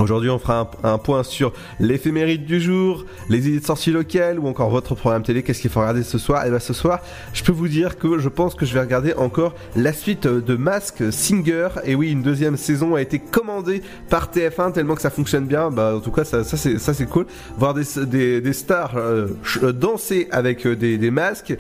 [0.01, 4.49] Aujourd'hui, on fera un, point sur l'éphéméride du jour, les idées de sortie locales ou
[4.49, 5.43] encore votre programme télé.
[5.43, 6.47] Qu'est-ce qu'il faut regarder ce soir?
[6.47, 7.01] Et bien ce soir,
[7.35, 10.57] je peux vous dire que je pense que je vais regarder encore la suite de
[10.57, 11.69] Mask Singer.
[11.85, 15.71] Et oui, une deuxième saison a été commandée par TF1 tellement que ça fonctionne bien.
[15.71, 17.27] Bah, en tout cas, ça, ça c'est ça c'est cool.
[17.59, 19.29] Voir des, des, des stars euh,
[19.73, 21.55] danser avec euh, des, des masques.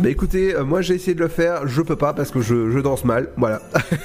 [0.00, 2.72] Bah écoutez, euh, moi j'ai essayé de le faire, je peux pas parce que je,
[2.72, 3.28] je danse mal.
[3.36, 3.62] Voilà.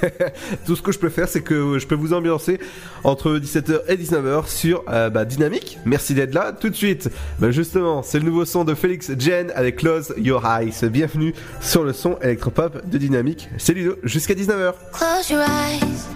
[0.67, 2.59] Tout ce que je peux faire, c'est que je peux vous ambiancer
[3.03, 5.77] entre 17h et 19h sur euh, bah, Dynamique.
[5.85, 6.51] Merci d'être là.
[6.51, 7.09] Tout de suite,
[7.39, 10.89] bah, justement, c'est le nouveau son de Félix Jen avec Close Your Eyes.
[10.89, 13.49] Bienvenue sur le son électropop de Dynamique.
[13.57, 14.73] C'est Ludo, jusqu'à 19h.
[14.91, 16.07] Close your eyes,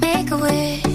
[0.00, 0.93] make a wish.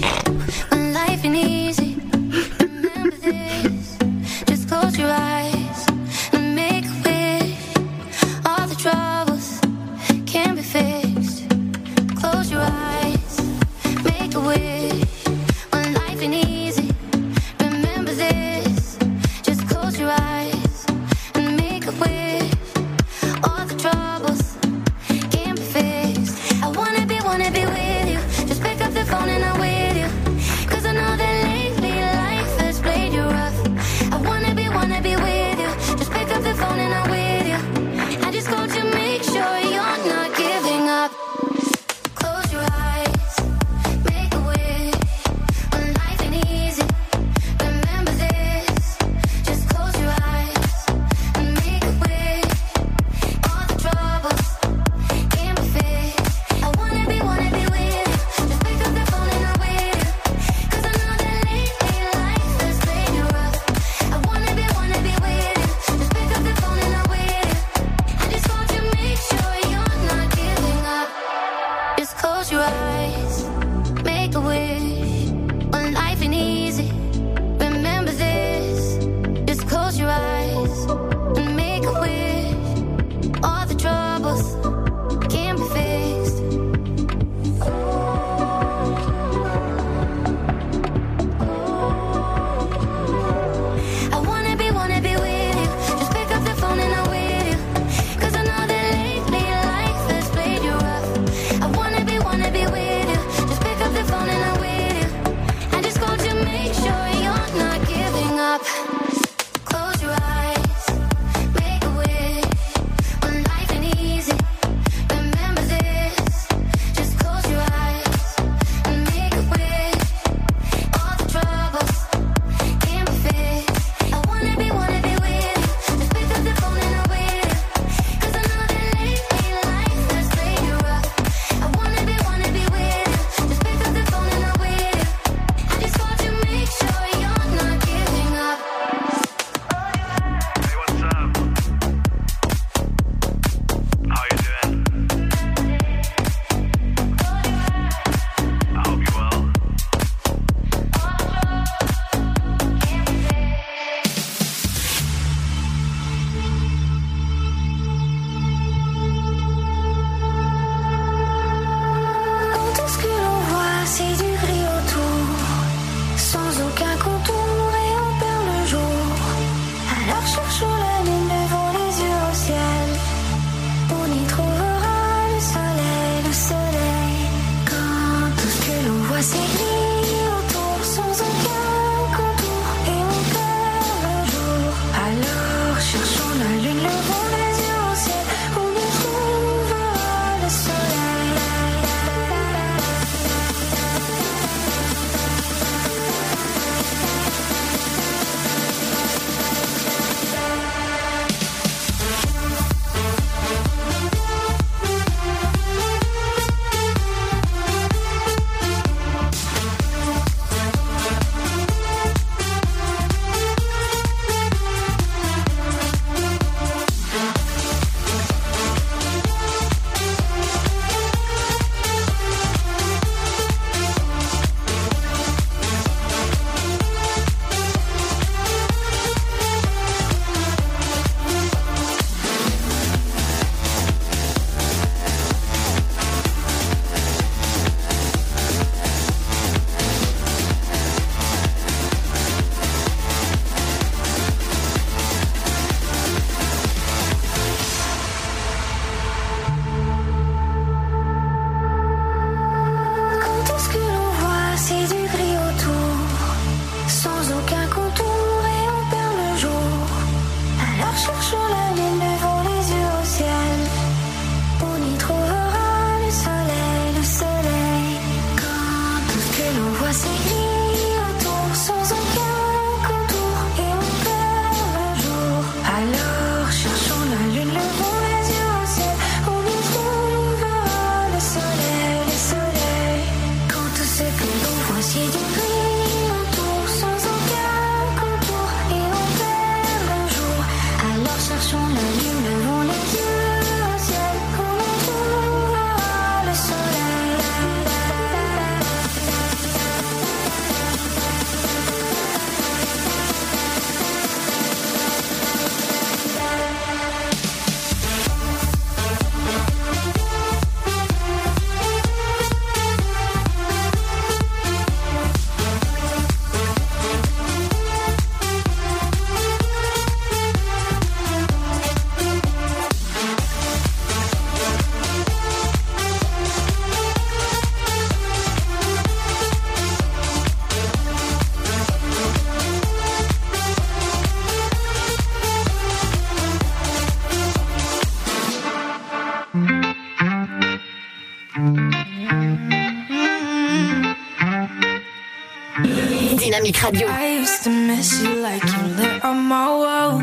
[346.62, 346.88] Radio.
[346.88, 350.02] I used to miss you like you lit up my world.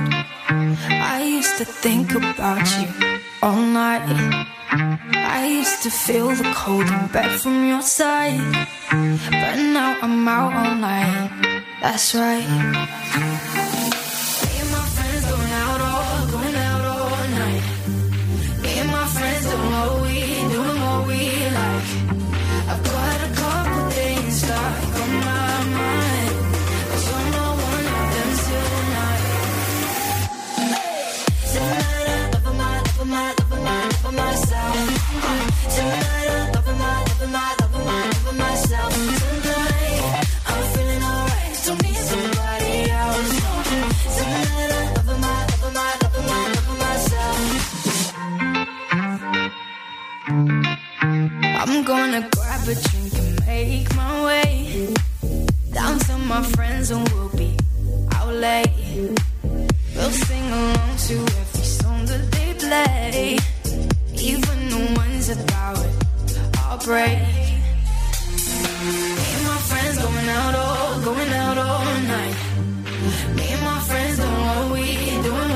[0.89, 4.01] I used to think about you all night.
[5.13, 8.41] I used to feel the cold in bed from your side.
[8.89, 11.63] But now I'm out all night.
[11.81, 13.36] That's right.
[58.31, 58.69] Late.
[59.95, 63.37] We'll sing along to every song that they play,
[64.15, 65.77] even the ones about
[66.57, 67.19] heartbreak.
[69.17, 72.35] Me and my friends going out all, going out all night.
[73.35, 74.85] Me and my friends doing what we,
[75.27, 75.46] doing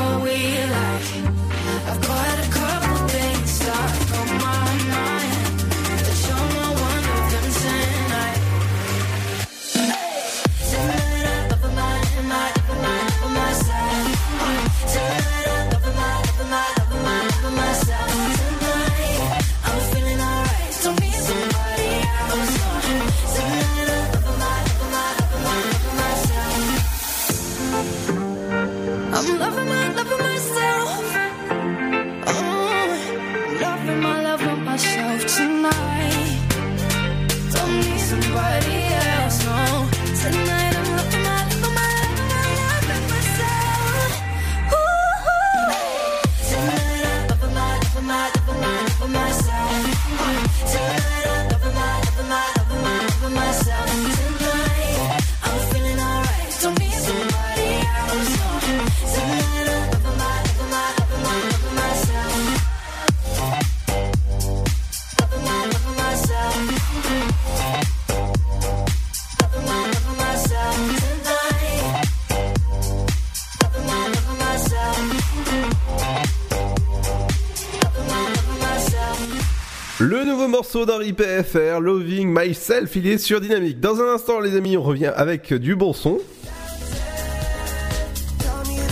[80.61, 83.79] morceau d'Henri PFR, Loving Myself, il est sur Dynamique.
[83.79, 86.19] Dans un instant, les amis, on revient avec du bon son.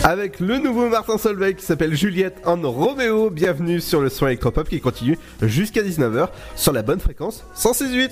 [0.02, 3.30] Avec le nouveau Martin Solveig qui s'appelle Juliette en Roméo.
[3.30, 8.10] Bienvenue sur le son électropop qui continue jusqu'à 19h sur la bonne fréquence 168.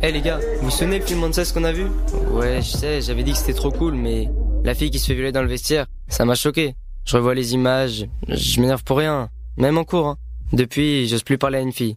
[0.00, 1.84] Eh les gars, vous souvenez le film Monsters qu'on a vu?
[2.30, 4.30] Ouais, je sais, j'avais dit que c'était trop cool, mais
[4.64, 6.74] la fille qui se fait violer dans le vestiaire, ça m'a choqué.
[7.04, 10.06] Je revois les images, je m'énerve pour rien, même en cours.
[10.08, 10.16] hein.
[10.52, 11.96] Depuis, j'ose plus parler à une fille.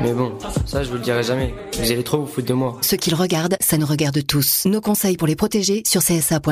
[0.00, 0.32] Mais bon,
[0.66, 1.54] ça je vous le dirai jamais.
[1.78, 2.78] Vous allez trop vous foutre de moi.
[2.82, 4.66] Ce qu'ils regardent, ça nous regarde tous.
[4.66, 6.50] Nos conseils pour les protéger sur csa.fr.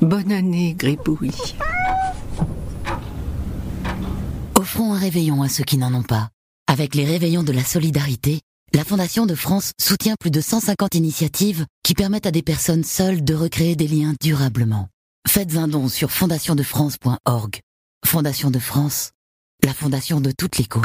[0.00, 1.32] Bonne année, Gribouille.
[4.54, 6.28] Offrons un réveillon à ceux qui n'en ont pas.
[6.66, 8.40] Avec les réveillons de la solidarité,
[8.74, 13.24] la Fondation de France soutient plus de 150 initiatives qui permettent à des personnes seules
[13.24, 14.88] de recréer des liens durablement.
[15.26, 17.60] Faites un don sur fondationdefrance.org.
[18.06, 19.12] Fondation de France,
[19.64, 20.82] la fondation de toute l'écho.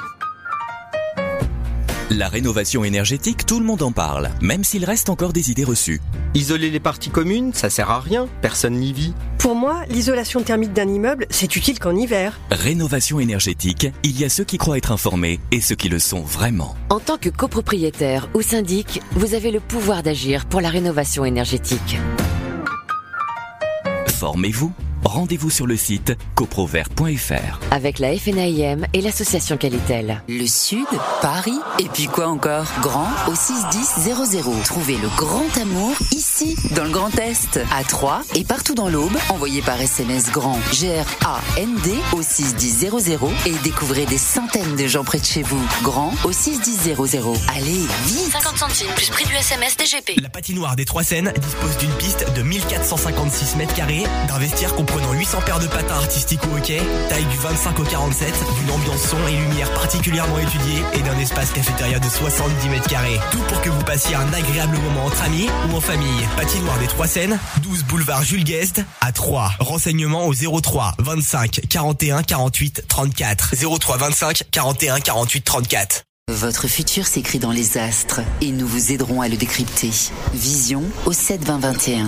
[2.09, 6.01] La rénovation énergétique, tout le monde en parle, même s'il reste encore des idées reçues.
[6.33, 9.13] Isoler les parties communes, ça sert à rien, personne n'y vit.
[9.37, 12.39] Pour moi, l'isolation thermique d'un immeuble, c'est utile qu'en hiver.
[12.51, 16.21] Rénovation énergétique, il y a ceux qui croient être informés et ceux qui le sont
[16.21, 16.75] vraiment.
[16.89, 21.97] En tant que copropriétaire ou syndic, vous avez le pouvoir d'agir pour la rénovation énergétique.
[24.07, 24.73] Formez-vous.
[25.05, 27.59] Rendez-vous sur le site coprovert.fr.
[27.71, 30.23] Avec la FNAIM et l'association Qualitel.
[30.29, 30.85] Le Sud,
[31.21, 32.65] Paris, et puis quoi encore?
[32.81, 34.63] Grand au 61000.
[34.63, 39.15] Trouvez le grand amour ici, dans le Grand Est, à Troyes et partout dans l'Aube.
[39.29, 42.89] Envoyez par SMS grand G-R-A-N-D au 61000
[43.45, 45.61] et découvrez des centaines de gens près de chez vous.
[45.83, 46.95] Grand au 61000.
[47.49, 50.21] Allez, vite 50 centimes plus prix du SMS DGP.
[50.21, 54.92] La patinoire des Trois Seines dispose d'une piste de 1456 mètres carrés, d'un vestiaire comprenant
[54.93, 56.79] comprenant 800 paires de patins artistiques ou hockey,
[57.09, 61.51] taille du 25 au 47, d'une ambiance son et lumière particulièrement étudiée et d'un espace
[61.51, 63.19] cafétéria de 70 mètres carrés.
[63.31, 66.27] Tout pour que vous passiez un agréable moment entre amis ou en famille.
[66.37, 69.53] Patinoire des Trois Seines, 12 boulevard Jules Guest à 3.
[69.59, 73.55] Renseignements au 03 25 41 48 34.
[73.79, 76.03] 03 25 41 48 34.
[76.31, 79.89] Votre futur s'écrit dans les astres et nous vous aiderons à le décrypter.
[80.33, 82.07] Vision au 7 20 21.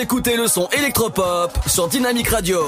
[0.00, 2.60] Écoutez le son électropop sur Dynamic Radio.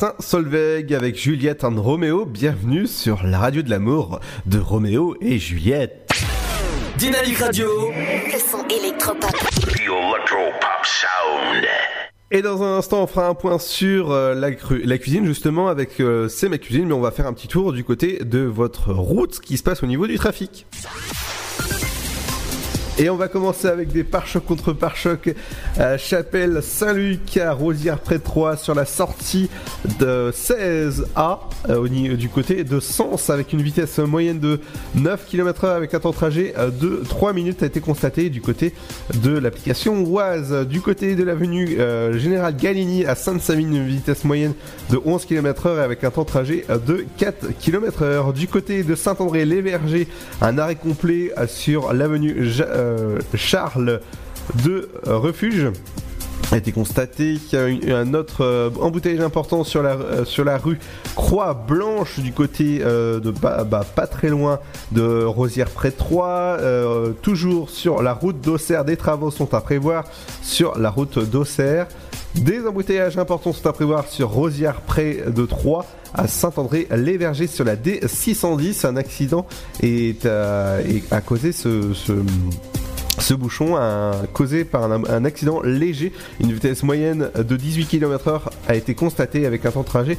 [0.00, 2.24] Martin Solveig avec Juliette and Roméo.
[2.24, 6.10] Bienvenue sur la radio de l'amour de Roméo et Juliette.
[6.98, 7.68] Dynamic Radio.
[7.92, 9.30] Le son électropop.
[10.82, 11.64] Sound.
[12.32, 15.68] Et dans un instant, on fera un point sur euh, la, cru- la cuisine, justement,
[15.68, 18.40] avec euh, C'est ma cuisine, mais on va faire un petit tour du côté de
[18.40, 20.66] votre route, ce qui se passe au niveau du trafic.
[22.96, 25.34] Et on va commencer avec des pare-chocs contre pare-chocs.
[25.98, 29.50] Chapelle Saint-Luc à Rosière près de 3 sur la sortie
[29.98, 31.38] de 16A
[31.70, 34.60] euh, niveau du côté de Sens avec une vitesse moyenne de
[34.94, 38.40] 9 km/h avec un temps de trajet euh, de 3 minutes a été constaté du
[38.40, 38.74] côté
[39.22, 40.66] de l'application Oise.
[40.68, 44.54] Du côté de l'avenue euh, Général Galini à Sainte-Savine, une vitesse moyenne
[44.90, 48.32] de 11 km/h avec un temps de trajet euh, de 4 km/h.
[48.32, 50.08] Du côté de Saint-André-les-Vergers,
[50.40, 52.44] un arrêt complet euh, sur l'avenue
[52.84, 54.00] euh, Charles
[54.64, 55.72] de Refuge
[56.52, 60.44] a été constaté qu'il y a un autre euh, embouteillage important sur la, euh, sur
[60.44, 60.78] la rue
[61.16, 64.58] Croix Blanche du côté de bah, pas très loin
[64.92, 66.58] de Rosière près de Troyes.
[66.60, 70.04] Euh, toujours sur la route d'Auxerre, des travaux sont à prévoir
[70.42, 71.86] sur la route d'Auxerre.
[72.36, 77.76] Des embouteillages importants sont à prévoir sur Rosière près de Troyes à Saint-André-les-Vergers sur la
[77.76, 78.84] D610.
[78.86, 79.46] Un accident
[79.82, 82.12] est, euh, est- a causé ce- ce
[83.18, 86.12] ce bouchon a causé par un, accident léger.
[86.40, 90.18] Une vitesse moyenne de 18 km/h a été constatée avec un temps de trajet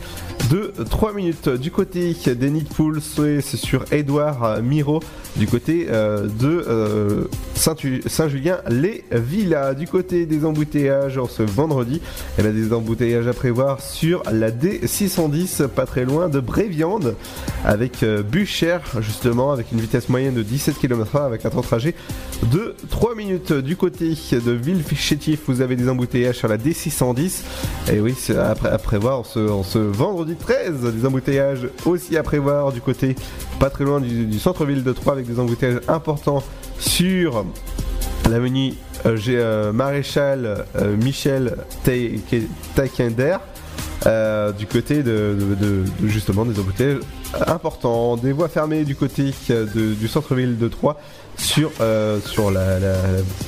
[0.49, 1.49] de 3 minutes.
[1.49, 5.01] Du côté des Nids de Poule, c'est sur Édouard Miro.
[5.35, 7.23] Du côté euh, de euh,
[7.55, 7.75] Saint-
[8.05, 9.75] Saint-Julien-les-Villas.
[9.75, 12.01] Du côté des embouteillages ce vendredi,
[12.37, 17.15] il y a des embouteillages à prévoir sur la D610, pas très loin de Bréviande,
[17.65, 21.65] avec euh, Bucher, justement, avec une vitesse moyenne de 17 km/h avec un temps de
[21.65, 21.95] trajet
[22.51, 23.51] de 3 minutes.
[23.53, 27.41] Du côté de Villefichétif, vous avez des embouteillages sur la D610.
[27.91, 32.17] Et oui, c'est à, pré- à prévoir ce, en ce vendredi 13, des embouteillages aussi
[32.17, 33.15] à prévoir du côté
[33.59, 36.43] pas très loin du, centre-ville de Troyes avec des embouteillages importants
[36.79, 37.45] sur
[38.29, 38.73] l'avenue
[39.05, 41.57] euh, euh, Maréchal euh, Michel
[42.75, 43.38] Taekender.
[44.07, 45.36] Euh, du côté de,
[46.03, 46.99] justement des embouteillages
[47.47, 49.33] importants, des voies fermées du côté
[49.75, 50.97] du centre-ville de Troyes
[51.38, 52.95] sur, euh, sur, la, la-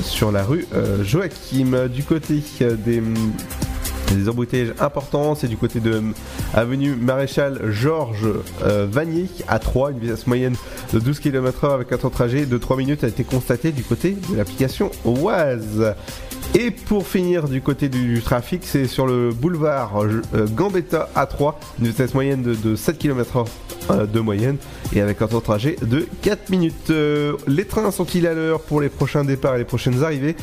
[0.01, 1.87] sur la rue euh, Joachim.
[1.89, 3.01] Du côté euh, des,
[4.15, 6.01] des embouteillages importants, c'est du côté de
[6.53, 8.27] avenue Maréchal Georges
[8.63, 10.55] euh, Vanier à 3, une vitesse moyenne
[10.93, 13.83] de 12 km/h avec un temps de trajet de 3 minutes a été constaté du
[13.83, 15.93] côté de l'application Oise.
[16.55, 19.91] Et pour finir du côté du trafic, c'est sur le boulevard
[20.55, 23.45] Gambetta A3, une vitesse moyenne de, de 7 km/h
[23.95, 24.57] de moyenne
[24.93, 26.89] et avec un temps de trajet de 4 minutes.
[26.89, 30.35] Euh, les trains sont-ils à l'heure pour les prochains départs et les prochaines arrivées?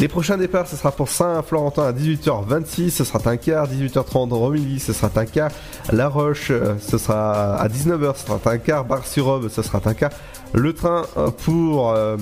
[0.00, 4.78] Les prochains départs, ce sera pour Saint-Florentin à 18h26, ce sera un quart, 18h30 Romilly,
[4.78, 5.48] ce sera un
[5.92, 10.08] La Roche, euh, ce sera à 19h, ce sera un Bar-sur-Aube, ce sera un.
[10.52, 12.16] Le train euh, pour euh,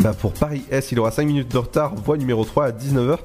[0.00, 3.18] bah, pour Paris-Est, il aura 5 minutes de retard, voie numéro 3 à 19h.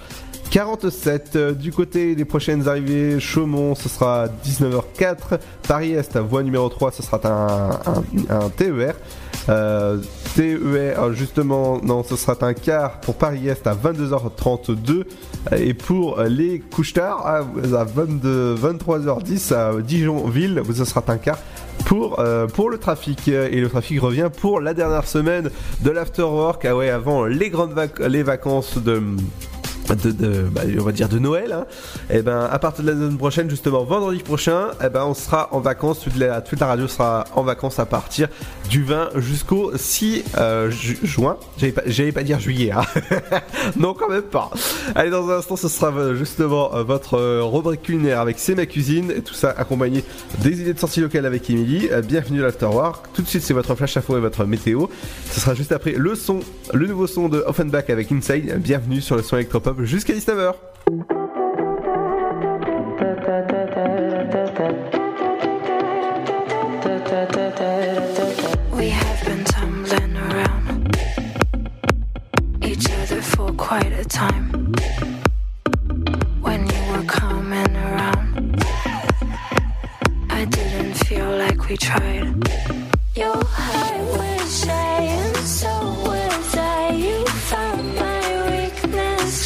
[0.52, 6.68] 47 euh, du côté des prochaines arrivées, Chaumont ce sera à 19h04, Paris-Est voie numéro
[6.68, 8.96] 3 ce sera un, TER,
[9.48, 9.98] Euh,
[10.36, 15.06] TER justement non ce sera un quart pour Paris-Est à 22h32
[15.56, 21.40] et pour les couches-tard à, à 22, 23h10 à Dijon-Ville ce sera un quart
[21.86, 23.30] pour, euh, pour le trafic.
[23.30, 25.50] Et le trafic revient pour la dernière semaine
[25.82, 26.66] de l'afterwork.
[26.66, 27.74] Ah ouais avant les grandes
[28.08, 29.02] les vacances de
[29.96, 31.66] de, bah, on va dire de Noël hein.
[32.10, 35.50] et ben à partir de la semaine prochaine justement vendredi prochain et ben on sera
[35.52, 36.00] en vacances.
[36.02, 38.28] Toute la, toute la radio sera en vacances à partir
[38.70, 41.38] du 20 jusqu'au 6 euh, ju- juin.
[41.58, 41.82] J'allais pas,
[42.20, 42.82] pas dire juillet hein.
[43.78, 44.50] non quand même pas.
[44.96, 48.66] Allez dans un instant ce sera euh, justement euh, votre rubrique culinaire avec C'est ma
[48.66, 50.04] cuisine et tout ça accompagné
[50.40, 53.08] des idées de sortie locale avec Euh, bienvenue à l'Afterwork.
[53.14, 54.88] Tout de suite c'est votre flash info et votre météo.
[55.32, 56.40] Ce sera juste après le son
[56.74, 58.58] le nouveau son de Offenbach avec Inside.
[58.60, 60.56] Bienvenue sur le son électropop jusqu'à 19h
[68.74, 70.98] We have been tumbling around
[72.64, 74.74] each other for quite a time.
[76.42, 78.64] When you were coming around,
[80.30, 82.34] I didn't feel like we tried.
[83.16, 85.70] Your heart was shy, and so
[86.06, 86.94] was I.
[86.94, 87.26] You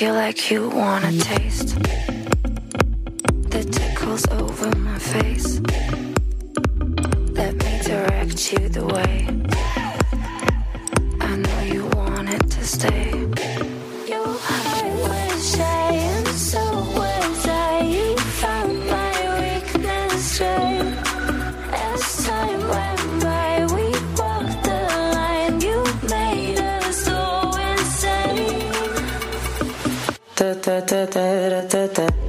[0.00, 1.78] feel like you wanna taste
[3.50, 5.60] the tickles over my face.
[7.32, 9.39] Let me direct you the way.
[30.90, 32.19] Da da da da da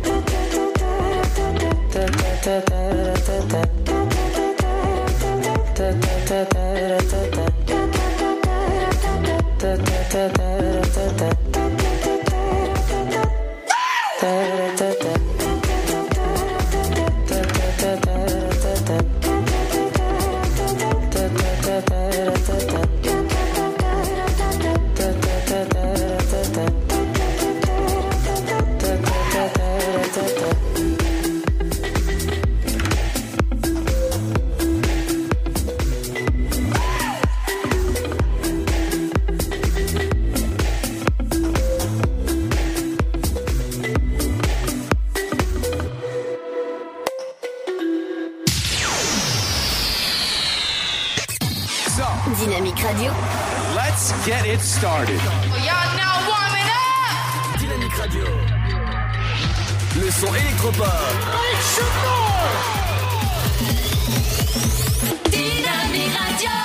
[65.29, 66.55] Dynamique Radio.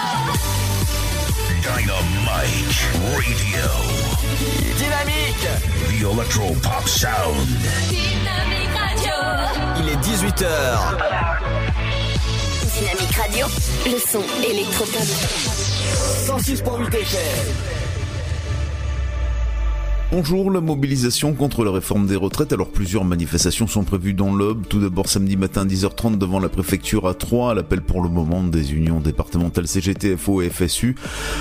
[1.62, 2.80] Dynamite
[3.14, 3.66] Radio.
[4.78, 5.48] Dynamique.
[5.88, 7.46] The Electro Pop Sound.
[7.88, 9.16] Dynamique Radio.
[9.78, 10.46] Il est 18h.
[12.78, 13.46] Dynamique Radio.
[13.86, 15.06] Le son électropop.
[16.26, 17.75] 106.8 FM.
[20.12, 22.52] Bonjour, la mobilisation contre la réforme des retraites.
[22.52, 24.64] Alors plusieurs manifestations sont prévues dans l'Aube.
[24.68, 28.44] Tout d'abord samedi matin 10h30 devant la préfecture à Troyes, à l'appel pour le moment
[28.44, 30.94] des unions départementales CGT, FO et FSU.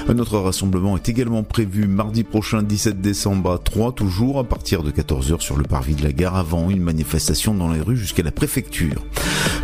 [0.09, 4.82] Un autre rassemblement est également prévu mardi prochain 17 décembre à Troyes, toujours à partir
[4.82, 8.24] de 14h sur le parvis de la gare, avant une manifestation dans les rues jusqu'à
[8.24, 9.05] la préfecture.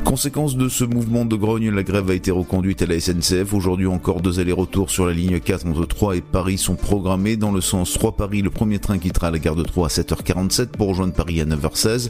[0.03, 3.51] Conséquence de ce mouvement de grogne, la grève a été reconduite à la SNCF.
[3.53, 7.51] Aujourd'hui encore, deux allers-retours sur la ligne 4 entre Troyes et Paris sont programmés dans
[7.51, 8.43] le sens Troyes-Paris.
[8.43, 12.09] Le premier train quittera la gare de Troyes à 7h47 pour rejoindre Paris à 9h16.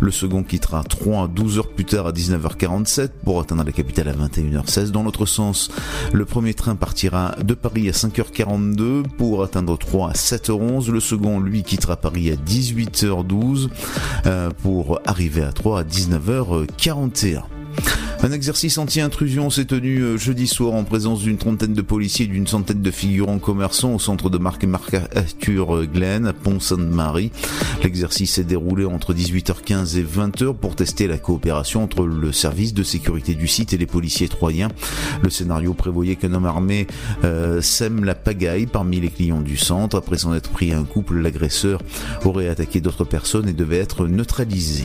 [0.00, 4.12] Le second quittera Troyes 12 heures plus tard à 19h47 pour atteindre la capitale à
[4.12, 4.90] 21h16.
[4.90, 5.70] Dans l'autre sens,
[6.12, 10.90] le premier train partira de Paris à 5h42 pour atteindre Troyes à 7h11.
[10.90, 13.68] Le second, lui, quittera Paris à 18h12
[14.26, 17.59] euh, pour arriver à Troyes à 19h41.
[18.22, 22.28] Un exercice anti-intrusion s'est tenu euh, jeudi soir en présence d'une trentaine de policiers et
[22.28, 27.32] d'une centaine de figurants commerçants au centre de marque marque Arthur Glen à Pont-Sainte-Marie.
[27.82, 32.82] L'exercice s'est déroulé entre 18h15 et 20h pour tester la coopération entre le service de
[32.82, 34.68] sécurité du site et les policiers troyens.
[35.22, 36.86] Le scénario prévoyait qu'un homme armé
[37.24, 39.96] euh, sème la pagaille parmi les clients du centre.
[39.96, 41.80] Après s'en être pris un couple, l'agresseur
[42.26, 44.84] aurait attaqué d'autres personnes et devait être neutralisé.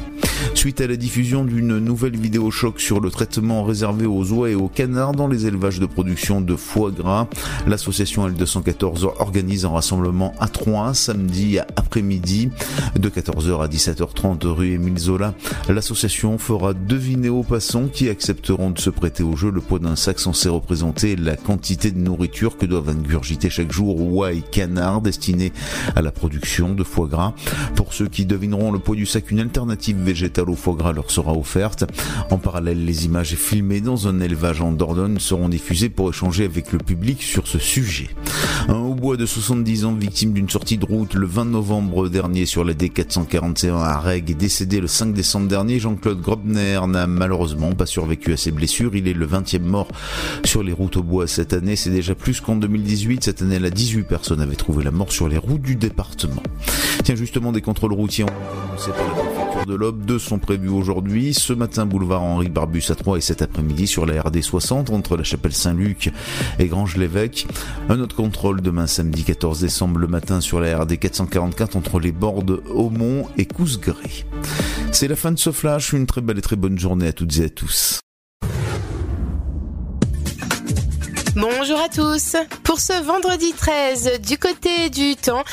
[0.54, 4.56] Suite à la diffusion d'une nouvelle vidéo choc sur le traitement réservé aux oies et
[4.56, 7.28] aux canards dans les élevages de production de foie gras,
[7.68, 12.50] l'association L214 organise un rassemblement à Troyes samedi après-midi
[13.00, 15.34] de 14h à 17h30 rue Émile Zola.
[15.70, 19.96] L'association fera deviner aux passants qui accepteront de se prêter au jeu le poids d'un
[19.96, 25.02] sac censé représenter la quantité de nourriture que doivent ingurgiter chaque jour oies et canards
[25.02, 25.54] destinés
[25.96, 27.34] à la production de foie gras.
[27.76, 31.12] Pour ceux qui devineront le poids du sac, une alternative végétale au foie gras leur
[31.12, 31.86] sera offerte.
[32.30, 36.72] En parallèle, les images filmées dans un élevage en Dordogne seront diffusées pour échanger avec
[36.72, 38.10] le public sur ce sujet.
[38.68, 42.64] Un hautbois de 70 ans victime d'une sortie de route le 20 novembre dernier sur
[42.64, 45.80] la D441 à Règue est décédé le 5 décembre dernier.
[45.80, 48.96] Jean-Claude Grobner n'a malheureusement pas survécu à ses blessures.
[48.96, 49.88] Il est le 20e mort
[50.44, 51.76] sur les routes au bois cette année.
[51.76, 53.24] C'est déjà plus qu'en 2018.
[53.24, 56.44] Cette année, là, 18 personnes avaient trouvé la mort sur les routes du département.
[57.04, 60.06] Tiens, justement, des contrôles routiers annoncés par la préfecture de l'Aube.
[60.18, 61.34] Sont prévus aujourd'hui.
[61.34, 65.18] Ce matin, boulevard Henri Barbus à 3 et cet après-midi sur la RD 60 entre
[65.18, 66.12] la chapelle Saint-Luc
[66.58, 67.46] et Grange-l'Évêque.
[67.90, 72.14] Un autre contrôle demain samedi 14 décembre le matin sur la RD 444 entre les
[72.14, 74.26] bords de Aumont et Cousgré.
[74.92, 75.92] C'est la fin de ce flash.
[75.92, 78.05] Une très belle et très bonne journée à toutes et à tous.
[81.36, 82.38] Bonjour à tous.
[82.64, 85.44] Pour ce vendredi 13, du côté du temps,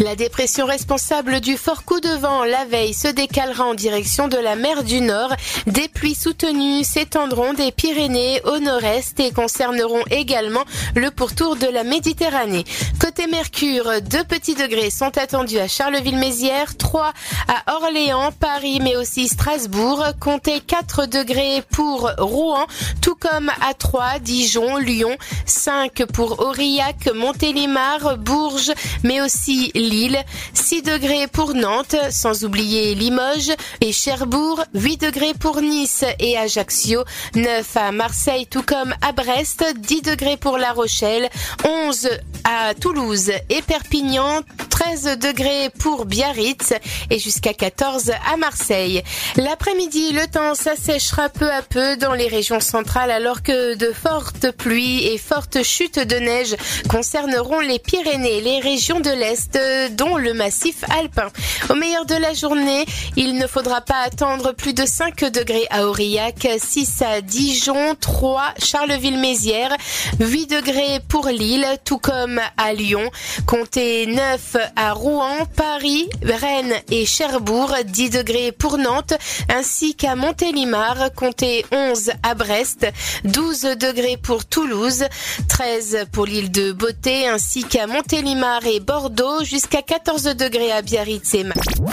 [0.00, 4.36] la dépression responsable du fort coup de vent la veille se décalera en direction de
[4.36, 5.32] la mer du Nord.
[5.68, 10.64] Des pluies soutenues s'étendront des Pyrénées au nord-est et concerneront également
[10.96, 12.64] le pourtour de la Méditerranée.
[13.00, 17.12] Côté Mercure, deux petits degrés sont attendus à Charleville-Mézières, 3
[17.46, 20.04] à Orléans, Paris mais aussi Strasbourg.
[20.18, 22.66] Comptez 4 degrés pour Rouen,
[23.00, 25.16] tout comme à Troyes, Dijon, Lyon,
[25.46, 28.72] 5 pour Aurillac, Montélimar, Bourges,
[29.02, 30.18] mais aussi Lille,
[30.54, 37.04] 6 degrés pour Nantes, sans oublier Limoges et Cherbourg, 8 degrés pour Nice et Ajaccio,
[37.34, 41.28] 9 à Marseille tout comme à Brest, 10 degrés pour La Rochelle,
[41.64, 42.08] 11
[42.44, 46.72] à Toulouse et Perpignan, 13 degrés pour Biarritz
[47.10, 49.02] et jusqu'à 14 à Marseille.
[49.36, 54.50] L'après-midi, le temps s'assèchera peu à peu dans les régions centrales alors que de fortes
[54.52, 56.56] pluies et fortes chutes de neige
[56.88, 59.58] concerneront les Pyrénées, les régions de l'Est,
[59.92, 61.28] dont le massif alpin.
[61.70, 65.86] Au meilleur de la journée, il ne faudra pas attendre plus de 5 degrés à
[65.86, 69.76] Aurillac, 6 à Dijon, 3 Charleville-Mézières,
[70.20, 73.10] 8 degrés pour Lille, tout comme à Lyon,
[73.46, 79.14] comptez 9 à Rouen, Paris, Rennes et Cherbourg, 10 degrés pour Nantes,
[79.48, 82.86] ainsi qu'à Montélimar, comptez 11 à Brest,
[83.24, 85.04] 12 degrés pour Toulouse,
[85.48, 91.34] 13 pour l'île de Beauté, ainsi qu'à Montélimar et Bordeaux, jusqu'à 14 degrés à Biarritz
[91.34, 91.86] et Radio.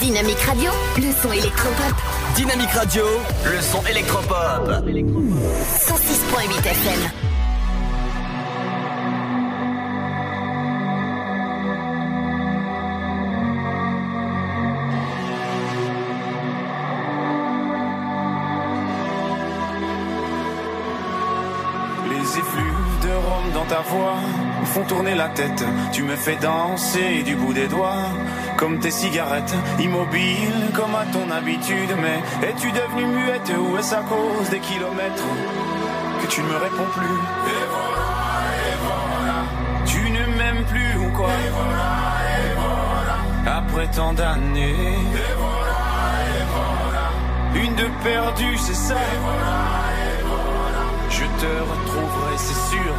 [0.00, 1.94] Dynamique Radio, le son électropop.
[2.36, 3.04] Dynamique Radio,
[3.44, 4.68] le son électropop.
[4.68, 7.35] 106.8 FM.
[23.68, 24.16] Ta voix
[24.60, 25.64] me font tourner la tête.
[25.92, 28.10] Tu me fais danser du bout des doigts,
[28.56, 31.90] comme tes cigarettes, immobile comme à ton habitude.
[32.00, 35.30] Mais es-tu devenue muette ou est-ce à cause des kilomètres
[36.22, 37.18] que tu ne me réponds plus?
[37.52, 38.08] Et voilà,
[38.68, 39.38] et voilà.
[39.86, 41.28] Tu ne m'aimes plus ou quoi?
[41.28, 41.92] Et voilà,
[42.38, 43.58] et voilà.
[43.58, 44.98] Après tant d'années.
[47.54, 48.94] Une de perdue, c'est ça.
[48.94, 49.58] Et voilà,
[50.04, 50.82] et voilà.
[51.08, 52.36] Je te retrouverai.
[52.36, 52.94] C'est sûr,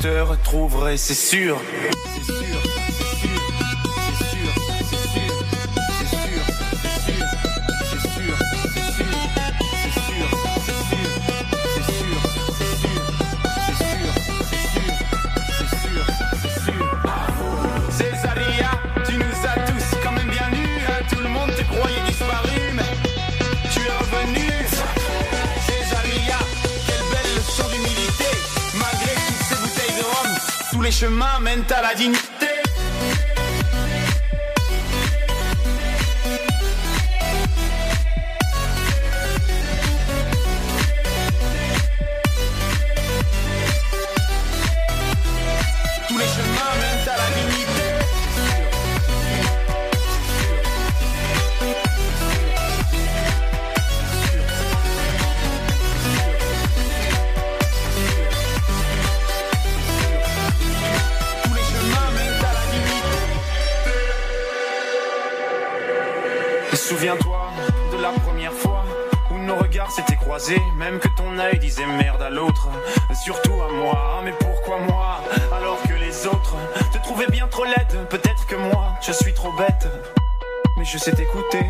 [0.00, 0.22] te
[0.96, 1.60] c'est sûr.
[2.14, 2.69] C'est sûr.
[30.90, 32.59] Les chemins mènent à la dignité.
[70.76, 72.68] Même que ton œil disait merde à l'autre,
[73.22, 74.20] surtout à moi.
[74.24, 75.20] Mais pourquoi moi
[75.52, 76.56] alors que les autres
[76.92, 79.88] te trouvaient bien trop laide Peut-être que moi je suis trop bête,
[80.76, 81.64] mais je sais t'écouter.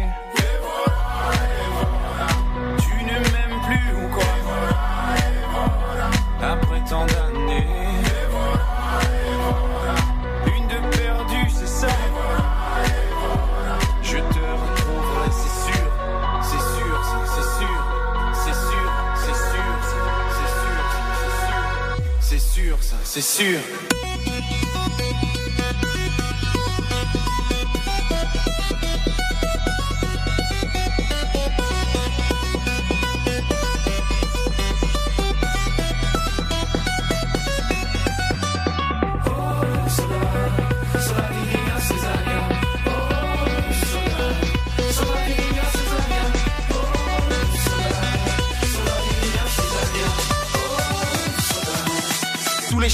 [23.13, 23.59] C'est sûr.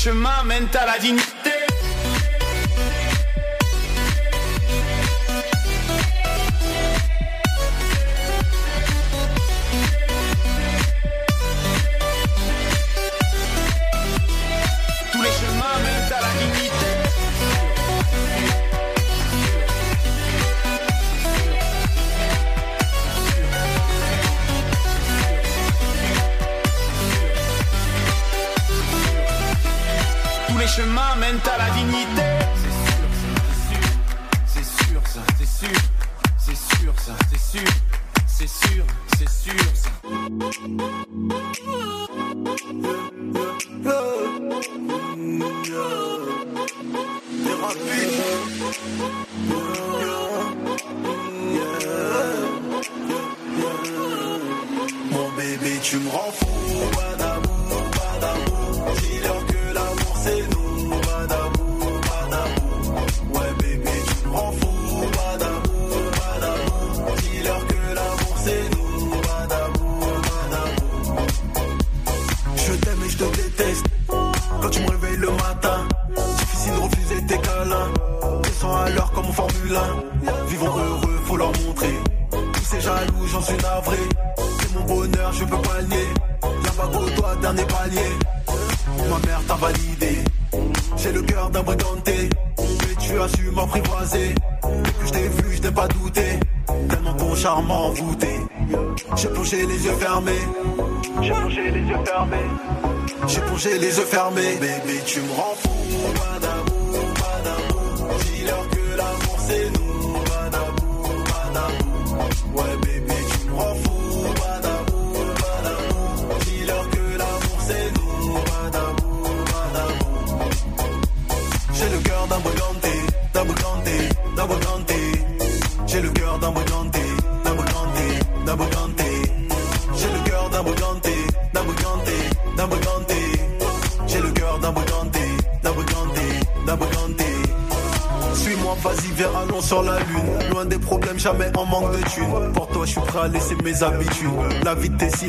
[0.06, 1.35] chemin mène à la dignité.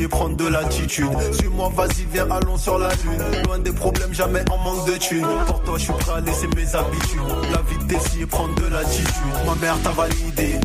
[0.02, 1.08] Est prendre de l'attitude.
[1.32, 3.42] Suis-moi, vas-y, viens, allons sur la lune.
[3.44, 5.26] Loin des problèmes, jamais en manque de thunes.
[5.46, 7.20] Pour toi, je suis prêt à laisser mes habitudes.
[7.52, 9.06] La vitesse y est prendre de l'attitude.
[9.46, 10.60] Ma mère t'a validé.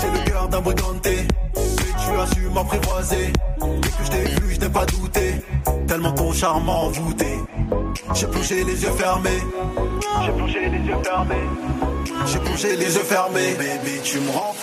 [0.00, 1.26] J'ai le cœur d'un briganté.
[1.56, 1.62] Mais
[2.04, 3.32] tu as su m'apprivoiser.
[3.60, 5.34] Dès que je t'ai vu, je n'ai pas douté.
[5.86, 7.38] Tellement ton charme m'a envoûté.
[8.14, 9.42] J'ai plongé les yeux fermés.
[10.24, 11.34] J'ai plongé les yeux fermés.
[12.26, 13.54] J'ai plongé les yeux fermés.
[13.58, 14.54] Bébé, tu me rends.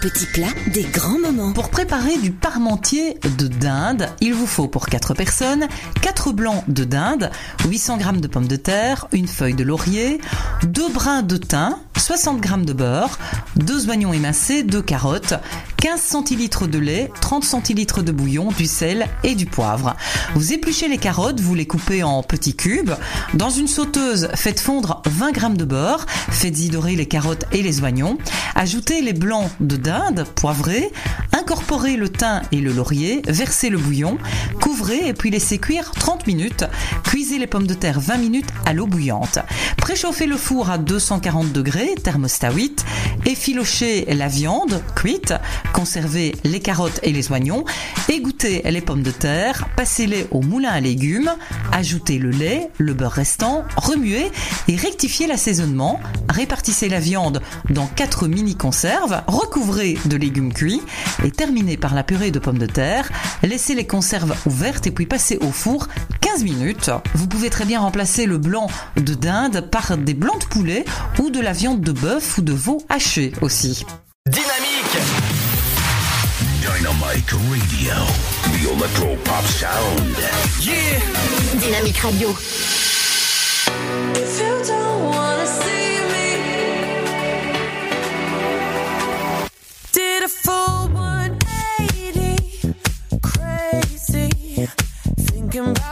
[0.00, 1.52] Des petits plats, des grands moments.
[1.52, 5.66] Pour préparer du parmentier de dinde, il vous faut pour 4 personnes
[6.02, 7.30] 4 blancs de dinde,
[7.66, 10.20] 800 g de pommes de terre, une feuille de laurier,
[10.62, 13.18] 2 brins de thym, 60 g de beurre,
[13.56, 15.34] 2 oignons émincés, 2 carottes,
[15.80, 19.96] 15 centilitres de lait, 30 centilitres de bouillon, du sel et du poivre.
[20.34, 22.90] Vous épluchez les carottes, vous les coupez en petits cubes.
[23.34, 27.80] Dans une sauteuse, faites fondre 20 g de beurre, faites-y dorer les carottes et les
[27.80, 28.18] oignons.
[28.56, 30.90] Ajoutez les blancs de dinde poivrés,
[31.48, 34.18] incorporez le thym et le laurier, versez le bouillon,
[34.60, 36.66] couvrez et puis laissez cuire 30 minutes.
[37.04, 39.38] Cuisez les pommes de terre 20 minutes à l'eau bouillante.
[39.78, 42.84] Préchauffez le four à 240 degrés, thermostat 8,
[43.24, 45.32] efficochez la viande cuite,
[45.72, 47.64] conservez les carottes et les oignons,
[48.10, 51.32] égouttez les pommes de terre, passez-les au moulin à légumes,
[51.72, 54.30] ajoutez le lait, le beurre restant, remuez
[54.68, 55.98] et rectifiez l'assaisonnement,
[56.28, 60.82] répartissez la viande dans 4 mini-conserves, recouvrez de légumes cuits
[61.24, 63.08] et terminez par la purée de pommes de terre,
[63.44, 65.86] laissez les conserves ouvertes et puis passez au four
[66.20, 66.90] 15 minutes.
[67.14, 68.66] Vous pouvez très bien remplacer le blanc
[68.96, 70.84] de dinde par des blancs de poulet
[71.20, 73.86] ou de la viande de bœuf ou de veau haché aussi.
[74.28, 74.98] Dynamique
[76.60, 77.94] Dynamite Radio.
[78.44, 80.16] The Electro Pop Sound.
[80.60, 80.98] Yeah
[81.60, 82.34] Dynamique Radio.
[95.58, 95.87] talking about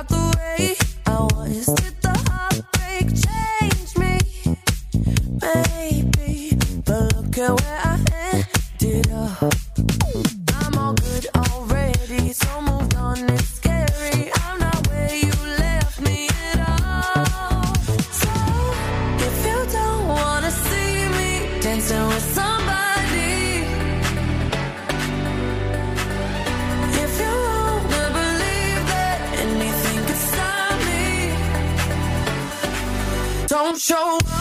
[33.87, 34.36] show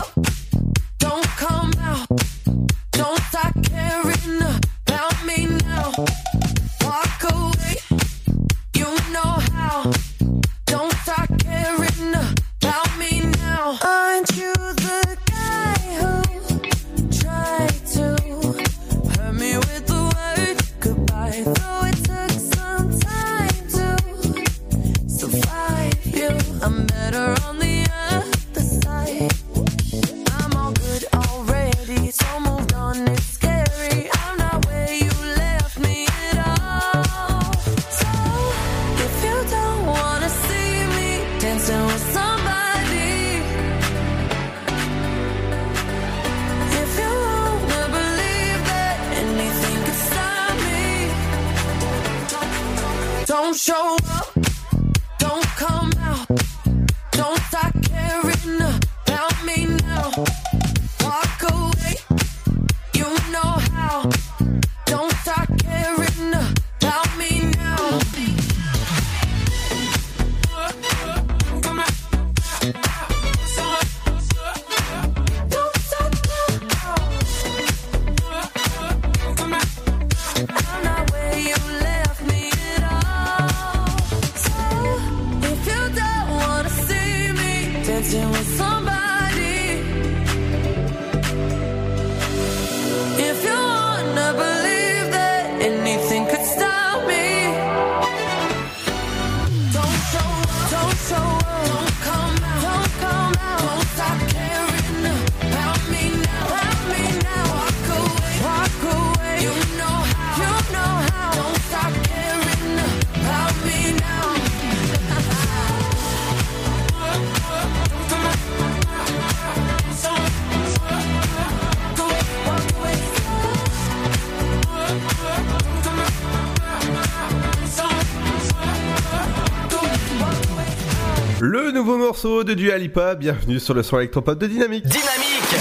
[132.26, 134.84] morceau de Dua Lipa, bienvenue sur le son électropop de Dynamique.
[134.86, 135.56] Dynamique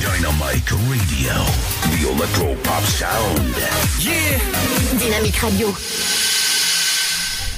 [0.00, 1.44] Dynamic Radio.
[1.82, 3.54] The Electro Pop Sound.
[4.00, 4.40] Yeah
[4.98, 5.68] Dynamique Radio.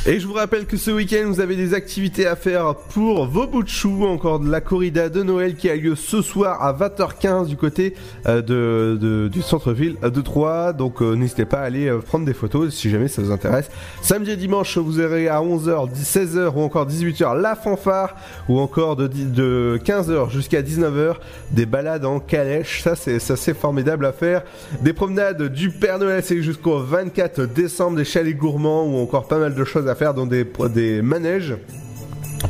[0.06, 3.46] Et je vous rappelle que ce week-end, vous avez des activités à faire pour vos
[3.46, 6.72] bouts de chou, encore de la corrida de Noël qui a lieu ce soir à
[6.72, 10.73] 20h15 du côté euh, de, de- du centre-ville de Troyes.
[10.73, 13.70] Donc euh, n'hésitez pas à aller euh, prendre des photos si jamais ça vous intéresse.
[14.03, 18.16] Samedi et dimanche, vous aurez à 11h, 16h ou encore 18h la fanfare
[18.49, 21.15] ou encore de 15h jusqu'à 19h
[21.53, 22.82] des balades en calèche.
[22.82, 24.43] Ça c'est ça c'est formidable à faire.
[24.82, 29.39] Des promenades du Père Noël, c'est jusqu'au 24 décembre, des chalets gourmands ou encore pas
[29.39, 31.55] mal de choses à faire dans des, des manèges.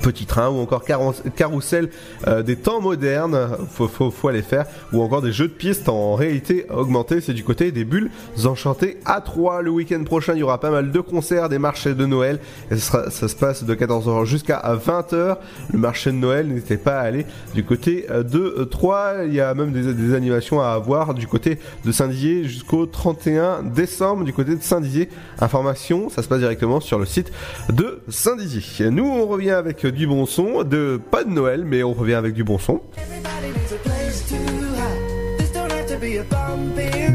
[0.03, 1.89] Petit train ou encore carrousel
[2.27, 5.89] euh, des temps modernes, faut, faut, faut aller faire, ou encore des jeux de pistes
[5.89, 8.11] en réalité augmentée, c'est du côté des bulles
[8.45, 11.95] enchantées à 3 le week-end prochain, il y aura pas mal de concerts, des marchés
[11.95, 12.39] de Noël,
[12.71, 15.37] et ça se passe de 14h jusqu'à 20h,
[15.73, 17.25] le marché de Noël, n'hésitez pas à aller
[17.55, 21.27] du côté euh, de 3, il y a même des, des animations à avoir du
[21.27, 24.25] côté de Saint-Dizier jusqu'au 31 décembre.
[24.25, 25.09] Du côté de Saint-Dizier,
[25.41, 27.33] information, ça se passe directement sur le site
[27.71, 28.91] de Saint-Dizier.
[28.91, 32.35] Nous on revient avec du bon son, de pas de Noël, mais on revient avec
[32.35, 32.81] du bon son.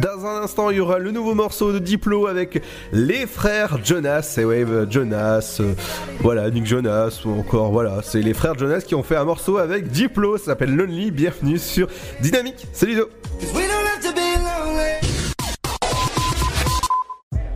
[0.01, 2.61] Dans un instant, il y aura le nouveau morceau de Diplo avec
[2.91, 4.35] les frères Jonas.
[4.37, 5.73] Et ouais, euh, Jonas, euh,
[6.19, 9.57] voilà, Nick Jonas, ou encore, voilà, c'est les frères Jonas qui ont fait un morceau
[9.57, 10.37] avec Diplo.
[10.37, 11.11] Ça s'appelle Lonely.
[11.11, 11.87] Bienvenue sur
[12.21, 12.67] Dynamique.
[12.73, 13.09] Salut Ludo.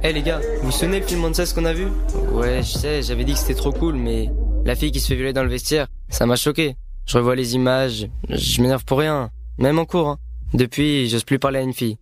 [0.04, 1.88] Eh les gars, vous vous souvenez le film ce qu'on a vu?
[2.32, 4.30] Ouais, je sais, j'avais dit que c'était trop cool, mais
[4.66, 6.76] la fille qui se fait violer dans le vestiaire, ça m'a choqué.
[7.06, 10.10] Je revois les images, je m'énerve pour rien, même en cours.
[10.10, 10.18] hein.
[10.54, 11.98] Depuis, j'ose plus parler à une fille.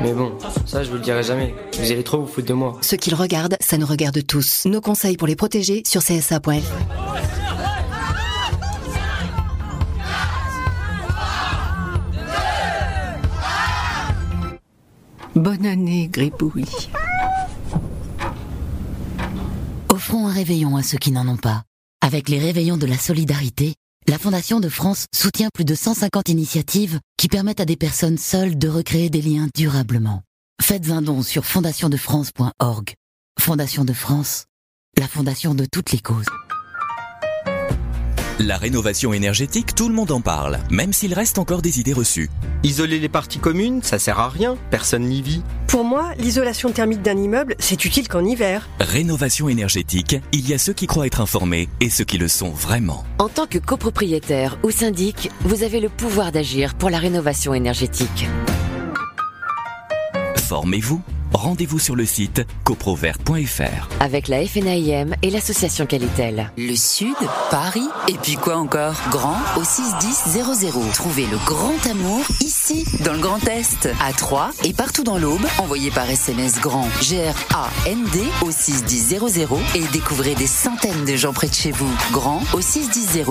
[0.00, 0.32] Mais bon,
[0.64, 1.54] ça je vous le dirai jamais.
[1.78, 2.76] Vous allez trop vous foutre de moi.
[2.82, 4.64] Ce qu'ils regardent, ça nous regarde tous.
[4.66, 6.50] Nos conseils pour les protéger sur csa.fr.
[15.34, 16.64] Bonne année, Gribouille.
[19.88, 21.62] Offrons un réveillon à ceux qui n'en ont pas.
[22.00, 23.74] Avec les réveillons de la solidarité,
[24.06, 28.56] la Fondation de France soutient plus de 150 initiatives qui permettent à des personnes seules
[28.56, 30.22] de recréer des liens durablement.
[30.62, 32.94] Faites un don sur fondationdefrance.org.
[33.38, 34.46] Fondation de France,
[34.96, 36.26] la fondation de toutes les causes.
[38.40, 42.30] La rénovation énergétique, tout le monde en parle, même s'il reste encore des idées reçues.
[42.62, 45.42] Isoler les parties communes, ça sert à rien, personne n'y vit.
[45.66, 48.68] Pour moi, l'isolation thermique d'un immeuble, c'est utile qu'en hiver.
[48.78, 52.50] Rénovation énergétique, il y a ceux qui croient être informés et ceux qui le sont
[52.50, 53.04] vraiment.
[53.18, 58.28] En tant que copropriétaire ou syndic, vous avez le pouvoir d'agir pour la rénovation énergétique.
[60.36, 61.02] Formez-vous.
[61.32, 63.88] Rendez-vous sur le site coprovert.fr.
[64.00, 66.50] Avec la FNAIM et l'association Qualitel.
[66.56, 67.14] Le Sud,
[67.50, 68.94] Paris, et puis quoi encore?
[69.10, 70.92] Grand au 61000.
[70.94, 75.44] Trouvez le grand amour ici, dans le Grand Est, à Troyes et partout dans l'Aube.
[75.58, 79.18] Envoyez par SMS grand G-R-A-N-D au 61000
[79.74, 81.90] et découvrez des centaines de gens près de chez vous.
[82.12, 83.24] Grand au 61000.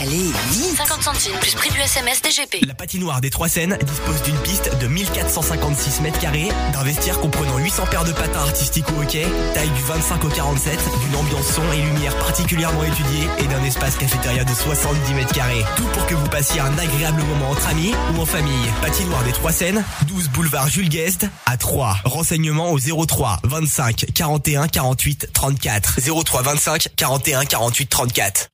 [0.00, 2.66] Allez, vite 50 centimes plus prix du SMS DGP.
[2.66, 7.58] La patinoire des Trois Seines dispose d'une piste de 1456 mètres carrés, d'un vestiaire comprenant
[7.58, 11.62] 800 paires de patins artistiques au hockey, taille du 25 au 47, d'une ambiance son
[11.72, 15.64] et lumière particulièrement étudiée et d'un espace cafétéria de 70 mètres carrés.
[15.76, 18.66] Tout pour que vous passiez un agréable moment entre amis ou en famille.
[18.82, 21.96] Patinoire des Trois Seines, 12 boulevard Jules Guest à 3.
[22.04, 26.00] Renseignements au 03 25 41 48 34.
[26.24, 28.53] 03 25 41 48 34.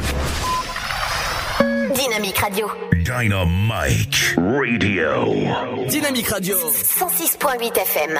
[2.01, 2.67] Dynamique Radio.
[3.03, 5.35] Dynamite Radio.
[5.87, 6.57] Dynamique Radio.
[6.57, 8.17] 106.8 FM.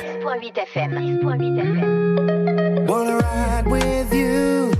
[2.88, 4.72] Wanna ride with you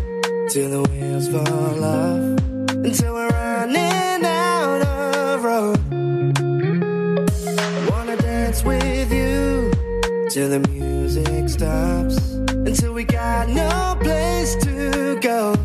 [0.50, 2.38] till the wheels fall off,
[2.86, 5.80] until we're running out of road.
[7.90, 9.72] Wanna dance with you
[10.30, 12.20] till the music stops,
[12.52, 15.56] until we got no place to go.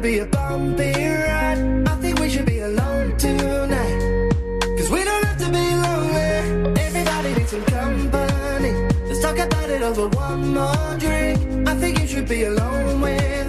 [0.00, 1.84] To be a bumpy ride.
[1.86, 4.30] I think we should be alone tonight.
[4.78, 6.80] Cause we don't have to be lonely.
[6.86, 8.72] Everybody needs some company.
[9.08, 11.68] Let's talk about it over one more drink.
[11.68, 13.39] I think you should be alone with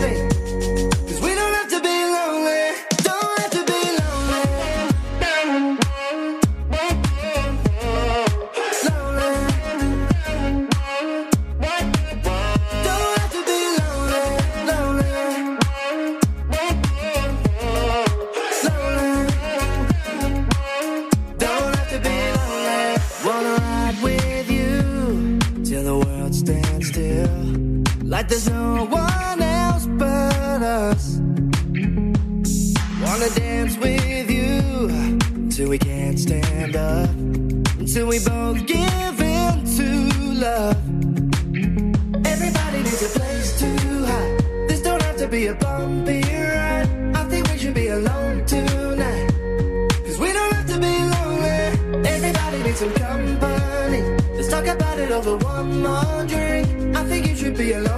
[35.61, 37.09] till we can't stand up.
[37.81, 39.88] Until we both give in to
[40.45, 40.77] love.
[42.33, 43.69] Everybody needs a place to
[44.09, 44.67] hide.
[44.67, 46.89] This don't have to be a bumpy ride.
[47.21, 49.29] I think we should be alone tonight.
[50.05, 51.59] Cause we don't have to be lonely.
[52.15, 54.01] Everybody needs some company.
[54.35, 56.95] Let's talk about it over one more drink.
[56.99, 57.90] I think you should be alone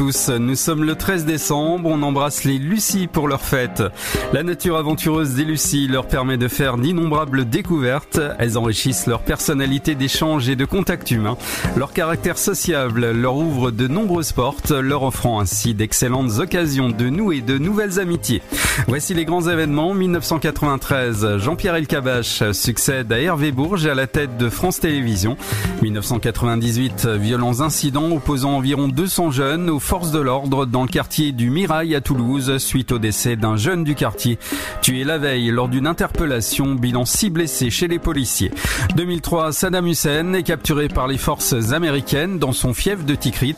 [0.00, 3.82] nous sommes le 13 décembre, on embrasse les Lucie pour leur fête.
[4.32, 9.94] La nature aventureuse des Lucie leur permet de faire d'innombrables découvertes, elles enrichissent leur personnalité
[9.94, 11.36] d'échange et de contact humain.
[11.76, 17.42] Leur caractère sociable leur ouvre de nombreuses portes, leur offrant ainsi d'excellentes occasions de nouer
[17.42, 18.42] de nouvelles amitiés.
[18.88, 19.94] Voici les grands événements.
[19.94, 25.36] 1993, Jean-Pierre Elkabach succède à Hervé Bourges à la tête de France Télévisions.
[25.82, 31.32] 1998, violents incidents incident opposant environ 200 jeunes aux forces de l'ordre dans le quartier
[31.32, 34.38] du Mirail à Toulouse suite au décès d'un jeune du quartier
[34.80, 38.50] tué la veille lors d'une interpellation, bilan 6 blessés chez les policiers.
[38.96, 43.56] 2003, Saddam Hussein est capturé par les forces américaines dans son fief de Tikrit.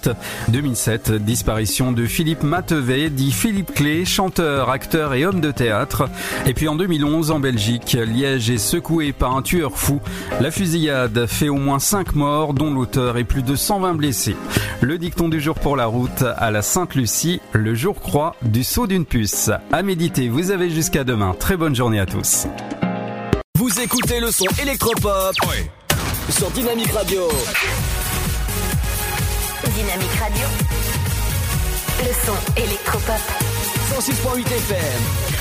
[0.48, 6.09] 2007, disparition de Philippe Matevet, dit Philippe Clé, chanteur, acteur et homme de théâtre.
[6.44, 10.01] Et puis en 2011, en Belgique, Liège est secoué par un tueur fou.
[10.40, 14.35] La fusillade fait au moins 5 morts, dont l'auteur et plus de 120 blessés.
[14.81, 18.86] Le dicton du jour pour la route à la Sainte-Lucie, le jour croix du saut
[18.86, 19.51] d'une puce.
[19.72, 21.34] À méditer, vous avez jusqu'à demain.
[21.38, 22.47] Très bonne journée à tous.
[23.56, 25.34] Vous écoutez le son électropop
[26.30, 27.28] sur Dynamique Radio.
[29.64, 30.47] Dynamique Radio.
[32.01, 33.20] Le son électropop.
[33.90, 35.36] 106.8 FM.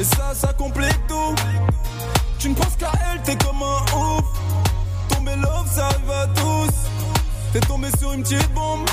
[0.00, 1.34] Et ça, ça complète tout.
[2.38, 4.24] Tu ne penses qu'à elle, t'es comme un ouf.
[5.10, 6.74] Tomber love, ça arrive à tous.
[7.52, 8.88] T'es tombé sur une petite bombe,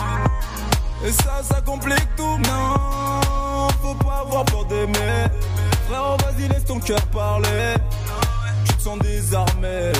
[1.06, 2.38] et ça, ça complète tout.
[2.40, 5.28] Non, faut pas avoir peur d'aimer.
[5.88, 7.76] Frérot, vas-y, laisse ton cœur parler.
[8.66, 9.92] Tu te sens désarmé.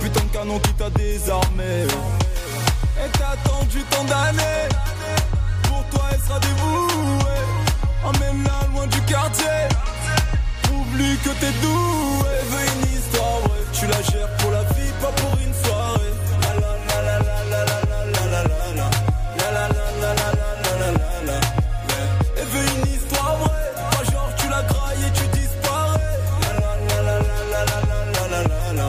[0.00, 1.86] Putain de canon qui t'a désarmé.
[2.98, 4.68] Et t'as attendu tant d'années.
[5.62, 7.42] Pour toi, elle sera dévouée.
[8.04, 9.68] Emmène-la loin du quartier.
[10.92, 12.28] Prouve-lui que t'es doué.
[12.38, 13.62] Elle veut une histoire, ouais.
[13.72, 16.12] Tu la gères pour la vie, pas pour une soirée.
[16.42, 18.88] La la la la la la la la la la la.
[19.38, 21.38] La la la la la la la la la.
[22.36, 23.64] Elle veut une histoire, ouais.
[23.90, 26.18] Pas genre tu la grailles et tu disparais.
[26.42, 27.80] La la la la la la
[28.22, 28.86] la la la.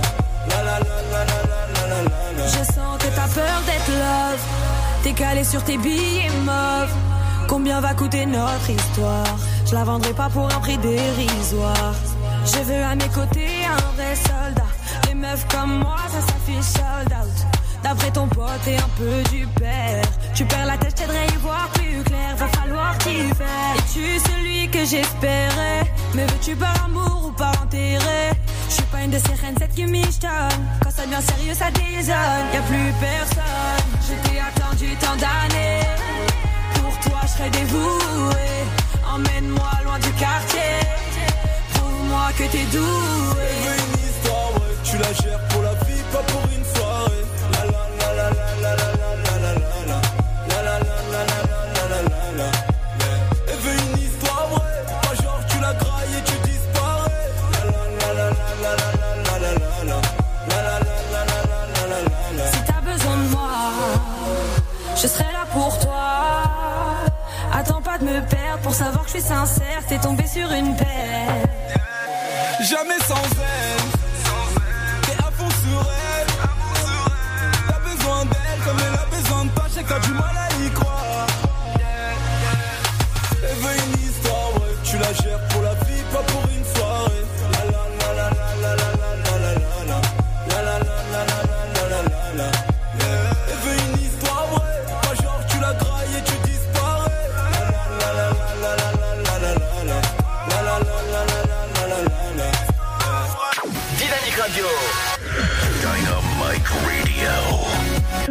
[0.50, 2.48] La la la la la la la la la.
[2.48, 4.44] Je sens que t'as peur d'être love.
[5.04, 6.96] T'es calé sur tes billets mauves.
[7.48, 9.38] Combien va coûter notre histoire
[9.74, 11.96] Je la vendrai pas pour un prix dérisoire.
[12.46, 14.70] Je veux à mes côtés un vrai soldat.
[15.08, 17.48] Les meufs comme moi, ça s'affiche sold out.
[17.82, 20.04] D'après ton pote et un peu du père.
[20.36, 22.36] Tu perds la tête, à y voir plus clair.
[22.38, 23.74] Va falloir t'y faire.
[23.80, 25.92] Es-tu celui que j'espérais?
[26.14, 28.30] Me veux-tu par amour ou par intérêt
[28.70, 30.68] Je suis pas une de ces reines, cette qui michetonne.
[30.84, 32.46] Quand ça devient sérieux, ça désonne.
[32.54, 33.86] Y a plus personne.
[34.08, 35.88] Je t'ai attendu tant d'années.
[36.76, 37.83] Pour toi, je serai dévoué.
[42.48, 42.84] Que t'es doué.
[43.46, 44.74] Elle veut une histoire, ouais.
[44.84, 47.24] Tu la gères pour la vie, pas pour une soirée.
[47.54, 48.92] La la la la la la la
[49.26, 50.00] la la la la.
[50.50, 52.50] La la la la la la la la.
[53.50, 54.76] Elle veut une histoire, ouais.
[55.04, 57.26] Pas genre tu la grailles et tu disparais.
[57.54, 58.30] La la la la
[58.64, 59.98] la la la la la la la.
[60.50, 61.40] La la la la la
[61.74, 62.46] la la la la.
[62.52, 63.54] Si t'as besoin de moi,
[64.96, 66.04] je serai là pour toi.
[67.54, 69.82] Attends pas de me perdre pour savoir que je suis sincère.
[69.88, 71.43] T'es tombé sur une paire.
[72.74, 73.86] Jamais sans elle.
[75.04, 76.28] T'es à fond sur elle.
[77.68, 79.66] T'as besoin d'elle comme elle a besoin de toi.
[79.76, 80.14] J'ai quand du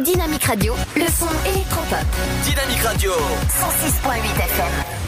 [0.03, 0.75] Dynamique Radio.
[0.95, 2.05] Le son électropop.
[2.45, 3.13] Dynamique Radio.
[3.13, 5.03] 106.8 FM.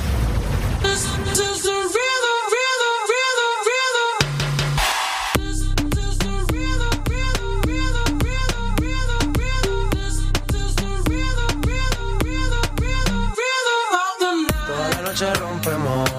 [14.65, 16.09] Toda la noche rompemos,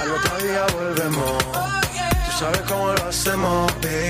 [0.00, 1.38] al otro día volvemos.
[2.24, 4.09] Tú sabes cómo lo hacemos, baby.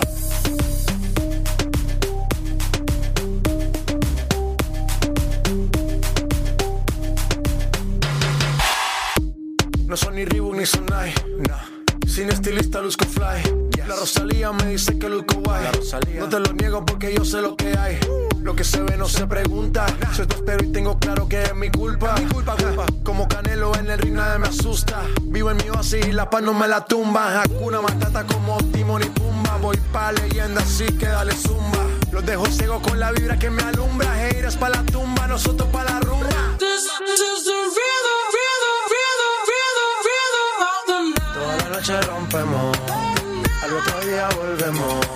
[26.31, 27.41] capa no me la tumba.
[27.41, 29.57] Hakuna Matata como Timon y Pumba.
[29.57, 31.83] Voy pa' leyenda, así que dale zumba.
[32.11, 34.07] Los dejo ciego con la vibra que me alumbra.
[34.27, 36.29] Heiras pa' la tumba, nosotros pa' la rumba.
[36.57, 41.05] This, is the rhythm, rhythm, rhythm, rhythm.
[41.33, 42.77] Toda la noche rompemos.
[43.63, 45.07] Al otro día volvemos.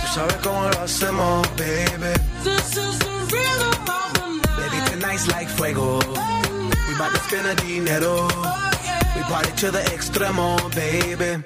[0.00, 2.12] Tú sabes cómo lo hacemos, baby.
[2.44, 4.70] This is the rhythm of the night.
[4.70, 5.98] Baby, tonight's like fuego.
[6.86, 8.28] We bout to spend the dinero.
[9.28, 11.42] Party to the extremo, baby.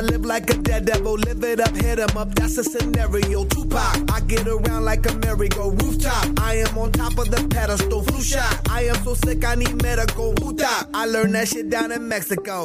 [0.00, 3.44] I live like a dead devil, live it up, hit him up, that's a scenario.
[3.44, 6.40] Tupac, I get around like a merry-go rooftop.
[6.40, 8.66] I am on top of the pedestal, flu shot.
[8.70, 10.32] I am so sick, I need medical.
[10.36, 10.56] Who
[10.94, 12.64] I learned that shit down in Mexico.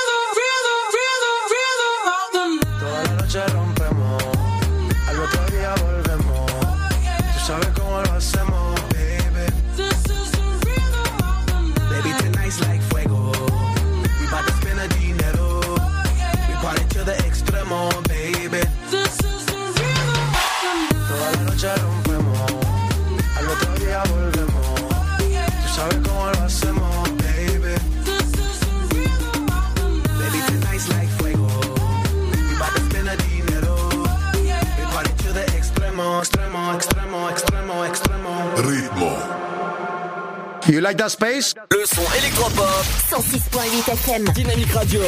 [40.71, 41.53] You like that space?
[41.69, 42.63] Le son électropop.
[43.09, 44.23] 106.8 FM.
[44.33, 45.01] Dynamique Radio.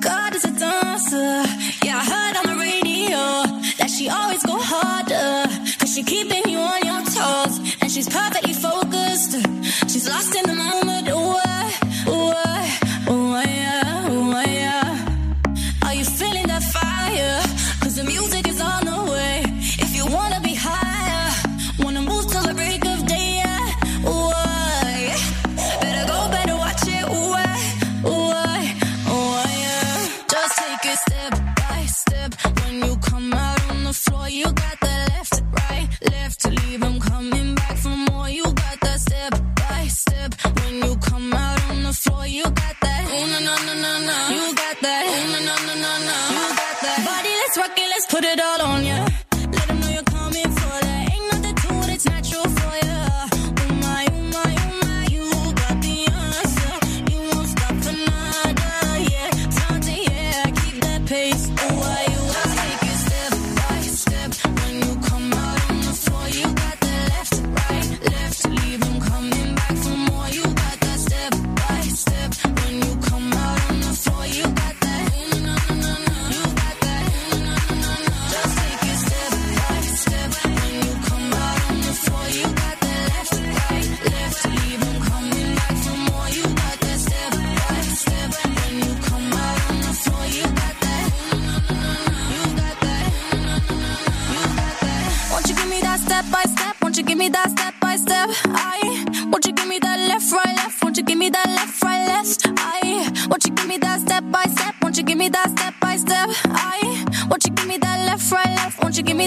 [0.00, 1.44] God is a dancer.
[1.84, 3.20] Yeah, I heard on the radio
[3.76, 5.52] that she always go harder.
[5.78, 7.60] Cause she keeping you on your toes.
[7.82, 9.32] And she's perfectly focused.
[9.92, 10.85] She's lost in the moment.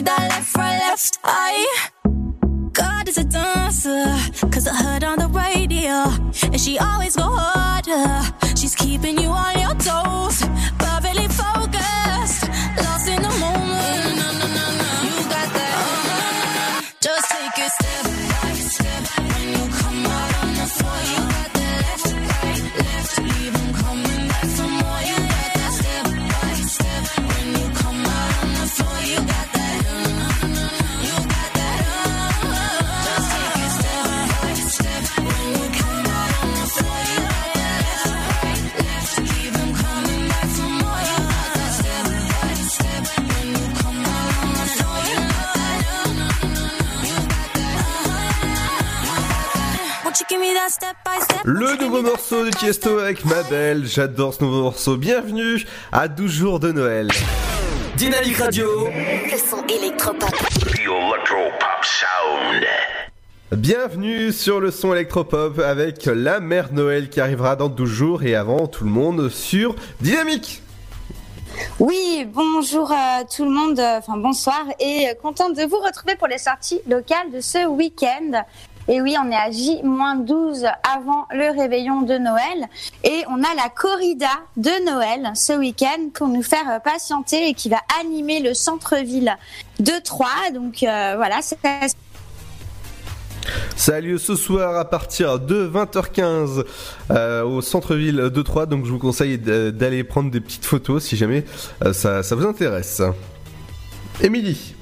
[0.02, 1.90] that left, right, left eye.
[2.74, 4.06] God is a dancer,
[4.52, 6.06] cause I heard on the radio,
[6.52, 8.29] and she always go harder.
[51.44, 54.98] Le nouveau morceau de Tiesto avec ma belle, j'adore ce nouveau morceau.
[54.98, 57.10] Bienvenue à 12 jours de Noël.
[57.98, 58.88] Dynamique Radio.
[58.88, 60.36] Le son électropop.
[61.84, 62.66] Sound.
[63.52, 68.36] Bienvenue sur le son électropop avec la mère Noël qui arrivera dans 12 jours et
[68.36, 70.64] avant tout le monde sur Dynamique.
[71.80, 76.16] Oui, bonjour à tout le monde, euh, enfin bonsoir et euh, contente de vous retrouver
[76.16, 78.44] pour les sorties locales de ce week-end.
[78.92, 82.68] Et oui, on est à J-12 avant le réveillon de Noël
[83.04, 87.54] et on a la corrida de Noël ce week-end pour nous faire euh, patienter et
[87.54, 89.38] qui va animer le centre-ville
[89.80, 90.50] de Troyes.
[90.56, 91.60] Donc euh, voilà, c'est
[93.76, 96.66] Ça a lieu ce soir à partir de 20h15
[97.12, 98.66] euh, au centre-ville de Troyes.
[98.66, 101.46] Donc je vous conseille d'aller prendre des petites photos si jamais
[101.92, 103.04] ça, ça vous intéresse.
[104.20, 104.74] Émilie.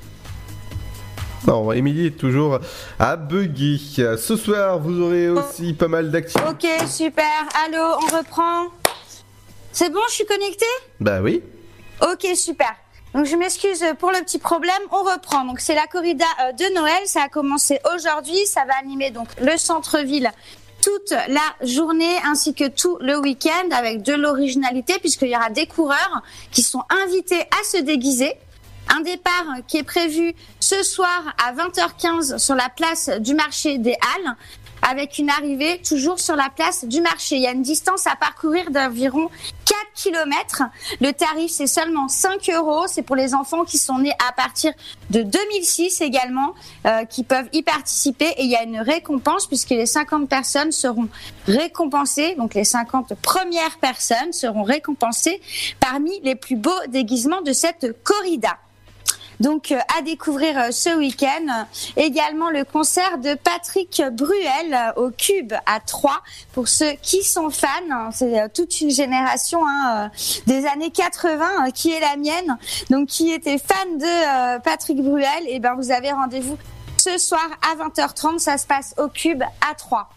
[1.46, 2.60] Non, Émilie est toujours
[3.00, 3.98] à buggy.
[4.18, 6.50] Ce soir, vous aurez aussi pas mal d'activités.
[6.50, 7.26] Ok, super.
[7.66, 8.68] Allô, on reprend.
[9.72, 10.66] C'est bon, je suis connectée?
[11.00, 11.44] Bah oui.
[12.02, 12.74] Ok, super.
[13.14, 14.82] Donc je m'excuse pour le petit problème.
[14.92, 15.46] On reprend.
[15.46, 17.02] Donc c'est la corrida euh, de Noël.
[17.06, 18.46] Ça a commencé aujourd'hui.
[18.46, 20.32] Ça va animer donc le centre-ville
[20.82, 25.66] toute la journée ainsi que tout le week-end avec de l'originalité puisqu'il y aura des
[25.66, 28.34] coureurs qui sont invités à se déguiser.
[28.96, 33.94] Un départ qui est prévu ce soir à 20h15 sur la place du marché des
[33.94, 34.36] Halles
[34.82, 37.36] avec une arrivée toujours sur la place du marché.
[37.36, 39.30] Il y a une distance à parcourir d'environ
[39.66, 40.64] 4 km.
[41.02, 42.88] Le tarif, c'est seulement 5 euros.
[42.88, 44.72] C'est pour les enfants qui sont nés à partir
[45.10, 46.54] de 2006 également,
[46.86, 48.30] euh, qui peuvent y participer.
[48.38, 51.10] Et il y a une récompense puisque les 50 personnes seront
[51.48, 52.36] récompensées.
[52.36, 55.42] Donc les 50 premières personnes seront récompensées
[55.80, 58.58] parmi les plus beaux déguisements de cette corrida.
[59.40, 61.66] Donc euh, à découvrir euh, ce week-end.
[61.96, 66.22] Également le concert de Patrick Bruel euh, au Cube à Troyes.
[66.54, 70.10] Pour ceux qui sont fans, hein, c'est toute une génération hein,
[70.48, 72.58] des années 80 euh, qui est la mienne.
[72.90, 76.58] Donc qui était fan de Patrick Bruel, et ben vous avez rendez-vous
[76.98, 78.40] ce soir à 20h30.
[78.40, 80.10] Ça se passe au Cube à Troyes.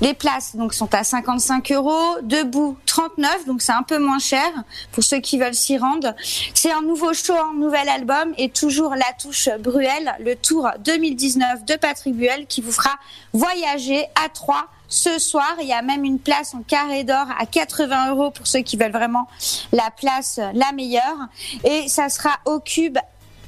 [0.00, 4.50] Les places donc sont à 55 euros, debout 39, donc c'est un peu moins cher
[4.92, 6.14] pour ceux qui veulent s'y rendre.
[6.52, 11.64] C'est un nouveau show, un nouvel album et toujours la touche Bruel, le tour 2019
[11.64, 12.90] de Patrick Bruel qui vous fera
[13.32, 15.54] voyager à Troyes ce soir.
[15.60, 18.76] Il y a même une place en carré d'or à 80 euros pour ceux qui
[18.76, 19.28] veulent vraiment
[19.72, 21.28] la place la meilleure.
[21.62, 22.98] Et ça sera au cube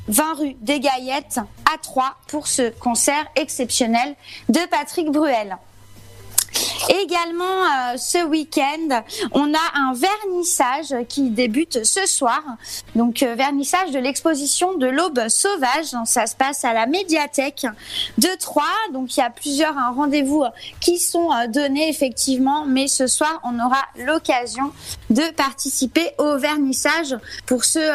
[0.08, 1.40] 20 rue des Gaillettes
[1.72, 4.14] à Troyes pour ce concert exceptionnel
[4.48, 5.58] de Patrick Bruel.
[6.88, 9.02] Également euh, ce week-end,
[9.32, 12.42] on a un vernissage qui débute ce soir.
[12.94, 15.86] Donc euh, vernissage de l'exposition de l'aube sauvage.
[16.04, 17.66] Ça se passe à la médiathèque
[18.18, 18.64] de Troyes.
[18.92, 20.44] Donc il y a plusieurs hein, rendez-vous
[20.80, 24.72] qui sont euh, donnés effectivement, mais ce soir on aura l'occasion
[25.10, 27.16] de participer au vernissage
[27.46, 27.88] pour ceux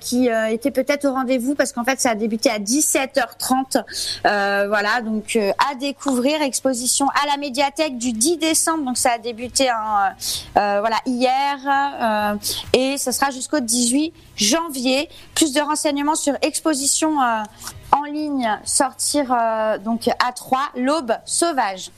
[0.00, 3.84] qui étaient peut-être au rendez-vous parce qu'en fait ça a débuté à 17h30.
[4.26, 8.84] Euh, voilà, donc à découvrir exposition à la médiathèque du 10 décembre.
[8.84, 10.14] Donc ça a débuté hein,
[10.56, 11.58] euh, voilà hier
[12.02, 12.36] euh,
[12.72, 15.08] et ce sera jusqu'au 18 janvier.
[15.34, 17.42] Plus de renseignements sur exposition euh,
[17.92, 21.90] en ligne sortir euh, donc à 3 l'aube sauvage.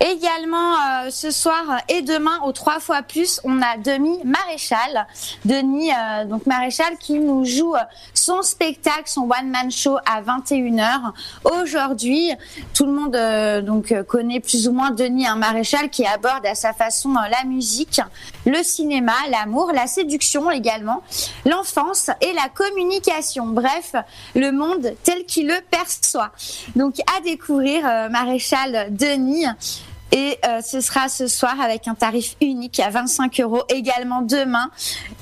[0.00, 5.06] Également euh, ce soir et demain au trois fois plus, on a Demi Maréchal,
[5.44, 7.74] Denis euh, donc Maréchal qui nous joue
[8.14, 11.12] son spectacle, son one man show à 21h
[11.42, 12.30] aujourd'hui.
[12.74, 16.54] Tout le monde euh, donc connaît plus ou moins Denis un Maréchal qui aborde à
[16.54, 18.00] sa façon la musique,
[18.48, 21.02] le cinéma, l'amour, la séduction également,
[21.44, 23.46] l'enfance et la communication.
[23.46, 23.94] Bref,
[24.34, 26.32] le monde tel qu'il le perçoit.
[26.76, 29.44] Donc à découvrir euh, Maréchal Denis.
[30.10, 33.64] Et euh, ce sera ce soir avec un tarif unique à 25 euros.
[33.68, 34.70] Également demain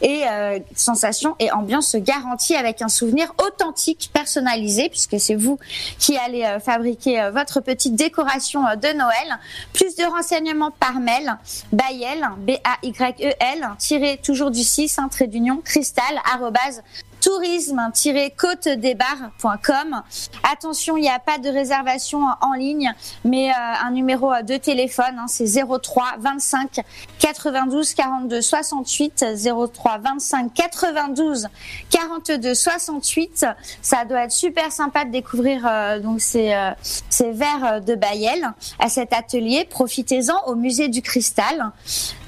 [0.03, 5.59] et euh, sensation et ambiance garantie avec un souvenir authentique, personnalisé, puisque c'est vous
[5.99, 9.39] qui allez euh, fabriquer euh, votre petite décoration euh, de Noël.
[9.73, 11.37] Plus de renseignements par mail,
[11.73, 16.83] Bayel, B-A-Y-E-L, tiré toujours du 6, un trait d'union, cristal, arrobase,
[17.31, 20.03] tourisme-côte-des-barres.com.
[20.51, 22.93] Attention, il n'y a pas de réservation en ligne,
[23.25, 23.55] mais euh,
[23.85, 26.81] un numéro de téléphone, hein, c'est 03 25
[27.21, 29.25] 92 42 68
[29.73, 31.47] 03 25 92
[31.91, 33.47] 42 68.
[33.81, 36.73] Ça doit être super sympa de découvrir euh, donc ces, euh,
[37.09, 38.51] ces verres de Bayel
[38.81, 39.65] à cet atelier.
[39.71, 41.71] Profitez-en au musée du cristal.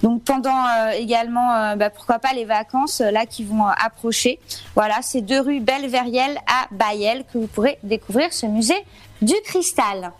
[0.02, 4.40] Donc pendant euh, également, euh, bah, pourquoi pas les vacances euh, là qui vont approcher.
[4.74, 8.84] Voilà, c'est deux rue Belleverriel à Bayel que vous pourrez découvrir ce musée
[9.20, 10.12] du cristal.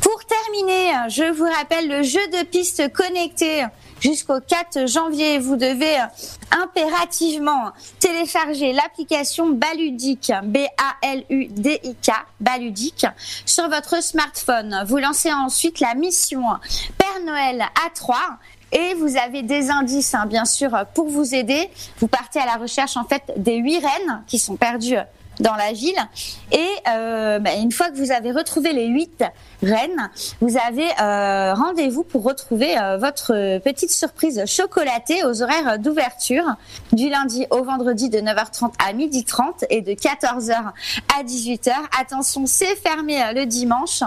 [0.00, 3.66] Pour terminer, je vous rappelle le jeu de pistes connecté
[4.00, 5.40] jusqu'au 4 janvier.
[5.40, 5.96] Vous devez
[6.52, 12.12] impérativement télécharger l'application Baludic, B-A-L-U-D-I-K,
[13.44, 14.84] sur votre smartphone.
[14.86, 16.42] Vous lancez ensuite la mission
[16.96, 18.16] Père Noël à 3
[18.72, 21.70] et vous avez des indices, hein, bien sûr, pour vous aider.
[22.00, 24.98] Vous partez à la recherche, en fait, des huit reines qui sont perdues
[25.40, 25.98] dans la ville.
[26.52, 29.22] Et euh, bah, une fois que vous avez retrouvé les huit
[29.62, 36.44] reines, vous avez euh, rendez-vous pour retrouver euh, votre petite surprise chocolatée aux horaires d'ouverture
[36.92, 40.54] du lundi au vendredi de 9h30 à 12h30 et de 14h
[41.18, 41.72] à 18h.
[42.00, 44.02] Attention, c'est fermé euh, le dimanche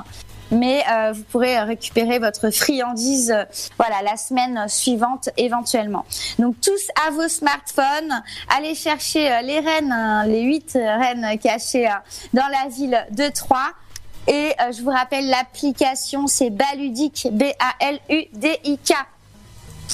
[0.52, 3.46] mais euh, vous pourrez récupérer votre friandise euh,
[3.78, 6.06] voilà la semaine suivante éventuellement.
[6.40, 8.22] Donc tous à vos smartphones,
[8.56, 11.94] allez chercher euh, les rennes, hein, les huit rennes cachées euh,
[12.34, 13.72] dans la ville de Troyes.
[14.28, 18.94] Et je vous rappelle l'application, c'est Baludic, B-A-L-U-D-I-K.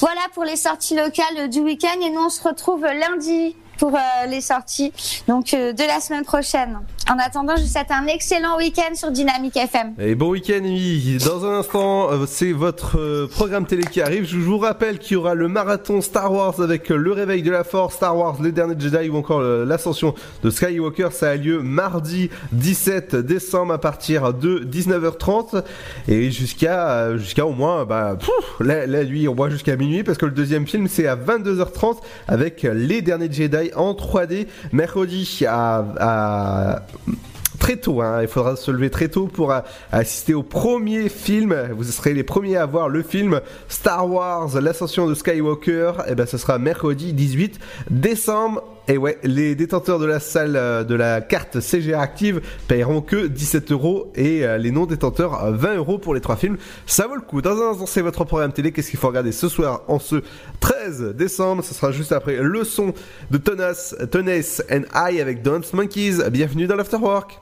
[0.02, 4.26] Voilà pour les sorties locales du week-end et nous on se retrouve lundi pour euh,
[4.28, 4.92] les sorties
[5.28, 6.80] donc euh, de la semaine prochaine.
[7.10, 9.94] En attendant, je vous souhaite un excellent week-end sur Dynamique FM.
[9.98, 11.18] Et bon week-end, Amy.
[11.26, 14.26] Dans un instant, euh, c'est votre programme télé qui arrive.
[14.26, 17.64] Je vous rappelle qu'il y aura le marathon Star Wars avec le réveil de la
[17.64, 21.10] Force, Star Wars, les derniers Jedi ou encore l'ascension de Skywalker.
[21.12, 25.64] Ça a lieu mardi 17 décembre à partir de 19h30
[26.08, 30.18] et jusqu'à jusqu'à au moins bah pouf, la, la nuit, on voit jusqu'à minuit parce
[30.18, 31.98] que le deuxième film c'est à 22h30
[32.28, 35.26] avec les derniers Jedi en 3D mercredi
[37.58, 38.02] très tôt.
[38.02, 38.22] Hein.
[38.22, 39.60] Il faudra se lever très tôt pour euh,
[39.92, 41.56] assister au premier film.
[41.76, 45.94] Vous serez les premiers à voir le film Star Wars, l'ascension de Skywalker.
[46.08, 48.77] Et ben, ce sera mercredi 18 décembre.
[48.90, 53.28] Et ouais, les détenteurs de la salle euh, de la carte CGA active paieront que
[53.28, 56.58] 17 euros et euh, les non-détenteurs euh, 20 euros pour les trois films.
[56.86, 57.42] Ça vaut le coup.
[57.42, 58.72] Dans un instant, c'est votre programme télé.
[58.72, 60.24] Qu'est-ce qu'il faut regarder ce soir en ce
[60.62, 61.66] 13 décembre?
[61.66, 62.94] Ce sera juste après le son
[63.30, 64.30] de Tonas, Tones
[64.72, 66.30] and I avec Dance Monkeys.
[66.32, 67.42] Bienvenue dans l'Afterwork.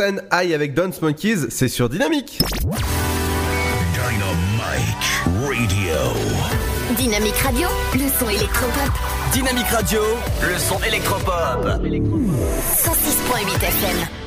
[0.00, 2.40] And I avec Dance Monkeys, c'est sur Dynamique.
[3.92, 5.94] Dynamite Radio.
[6.96, 8.92] Dynamique Radio, le son électropop.
[9.32, 10.00] Dynamique Radio,
[10.42, 11.66] le son électropop.
[11.66, 14.19] 106.8 FM.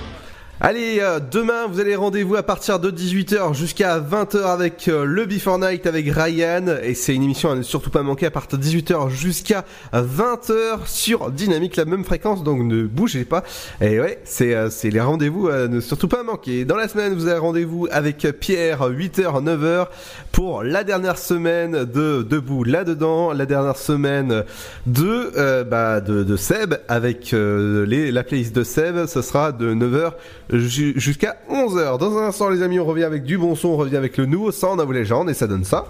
[0.65, 5.25] Allez, euh, demain, vous allez rendez-vous à partir de 18h jusqu'à 20h avec euh, le
[5.25, 6.63] Before Night avec Ryan.
[6.81, 10.85] Et c'est une émission à ne surtout pas manquer à partir de 18h jusqu'à 20h
[10.85, 12.45] sur Dynamique, la même fréquence.
[12.45, 13.43] Donc ne bougez pas.
[13.81, 16.63] Et ouais, c'est euh, les rendez-vous à ne surtout pas manquer.
[16.63, 19.87] Dans la semaine, vous avez rendez-vous avec Pierre, 8h, 9h
[20.31, 23.33] pour la dernière semaine de Debout là-dedans.
[23.33, 24.45] La dernière semaine
[24.87, 29.07] de, euh, bah, de, de Seb avec les, la playlist de Seb.
[29.07, 30.11] Ce sera de 9h
[30.51, 31.97] ju- jusqu'à 11h.
[31.97, 34.25] Dans un instant, les amis, on revient avec du bon son, on revient avec le
[34.25, 35.85] nouveau Sound of Legend et ça donne ça.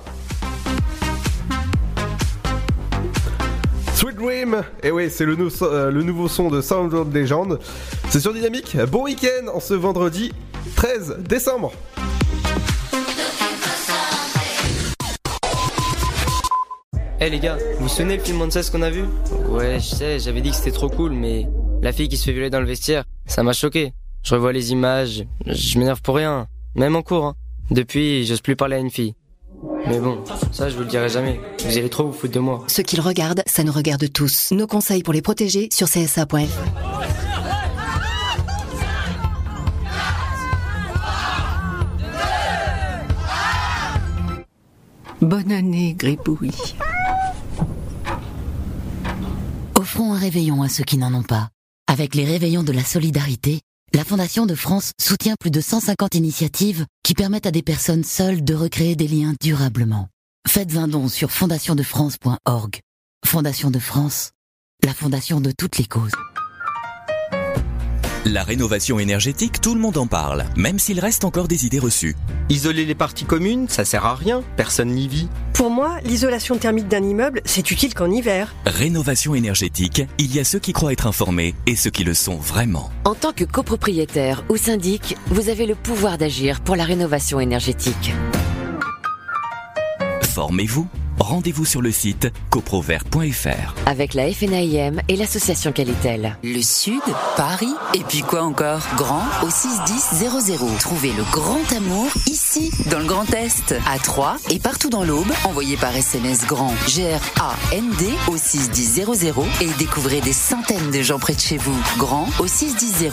[3.96, 7.60] Sweet Dream, et oui, c'est euh, le nouveau son de Sound of Legend.
[8.10, 8.78] C'est sur Dynamique.
[8.92, 10.34] Bon week-end en ce vendredi
[10.76, 11.74] 13 décembre.
[17.20, 19.04] Eh les gars, vous vous souvenez le film Monsters qu'on a vu?
[19.48, 21.48] Ouais, je sais, j'avais dit que c'était trop cool, mais
[21.82, 23.94] la fille qui se fait violer dans le vestiaire, ça m'a choqué.
[24.24, 27.26] Je revois les images, je m'énerve pour rien, même en cours.
[27.26, 27.36] Hein.
[27.72, 29.16] Depuis, j'ose plus parler à une fille.
[29.88, 31.42] Mais bon, ça je vous le dirai jamais.
[31.66, 32.64] Vous allez trop vous foutre de moi.
[32.68, 34.52] Ce qu'ils regardent, ça nous regarde tous.
[34.52, 36.38] Nos conseils pour les protéger sur csa.fr.
[45.22, 46.76] Bonne année, Gribouille.
[49.76, 51.50] Offrons un réveillon à ceux qui n'en ont pas.
[51.88, 53.62] Avec les réveillons de la solidarité,
[53.94, 58.44] la Fondation de France soutient plus de 150 initiatives qui permettent à des personnes seules
[58.44, 60.08] de recréer des liens durablement.
[60.48, 62.80] Faites un don sur fondationdefrance.org.
[63.26, 64.32] Fondation de France,
[64.84, 66.12] la fondation de toutes les causes.
[68.26, 72.16] La rénovation énergétique, tout le monde en parle, même s'il reste encore des idées reçues.
[72.48, 75.28] Isoler les parties communes, ça sert à rien, personne n'y vit.
[75.52, 78.56] Pour moi, l'isolation thermique d'un immeuble, c'est utile qu'en hiver.
[78.66, 82.38] Rénovation énergétique, il y a ceux qui croient être informés et ceux qui le sont
[82.38, 82.92] vraiment.
[83.04, 88.14] En tant que copropriétaire ou syndic, vous avez le pouvoir d'agir pour la rénovation énergétique.
[90.22, 90.88] Formez-vous.
[91.20, 93.76] Rendez-vous sur le site coprovert.fr.
[93.86, 96.38] Avec la FNAIM et l'association Qualitel.
[96.44, 97.02] Le Sud,
[97.38, 98.82] Paris, et puis quoi encore?
[98.96, 100.78] Grand au 61000.
[100.80, 105.32] Trouvez le grand amour ici, dans le Grand Est, à Troyes et partout dans l'Aube.
[105.46, 109.06] Envoyez par SMS grand G-R-A-N-D au 61000
[109.62, 111.78] et découvrez des centaines de gens près de chez vous.
[111.98, 113.12] Grand au 61000.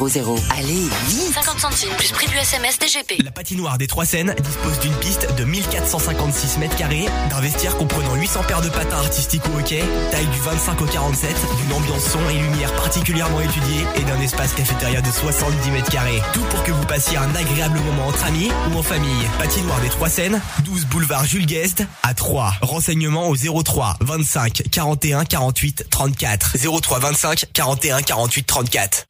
[0.56, 3.22] Allez, vite 50 centimes plus prix du SMS DGP.
[3.22, 8.14] La patinoire des Trois Seines dispose d'une piste de 1456 mètres carrés, d'un vestiaire comprenant
[8.14, 12.18] 800 paires de patins artistiques au hockey, taille du 25 au 47, d'une ambiance son
[12.30, 16.22] et lumière particulièrement étudiée et d'un espace cafétéria de 70 mètres carrés.
[16.32, 19.26] Tout pour que vous passiez un agréable moment entre amis ou en famille.
[19.38, 22.54] Patinoire des Trois Seines, 12 boulevard Jules Guest à 3.
[22.62, 26.56] Renseignements au 03 25 41 48 34.
[26.80, 29.09] 03 25 41 48 34.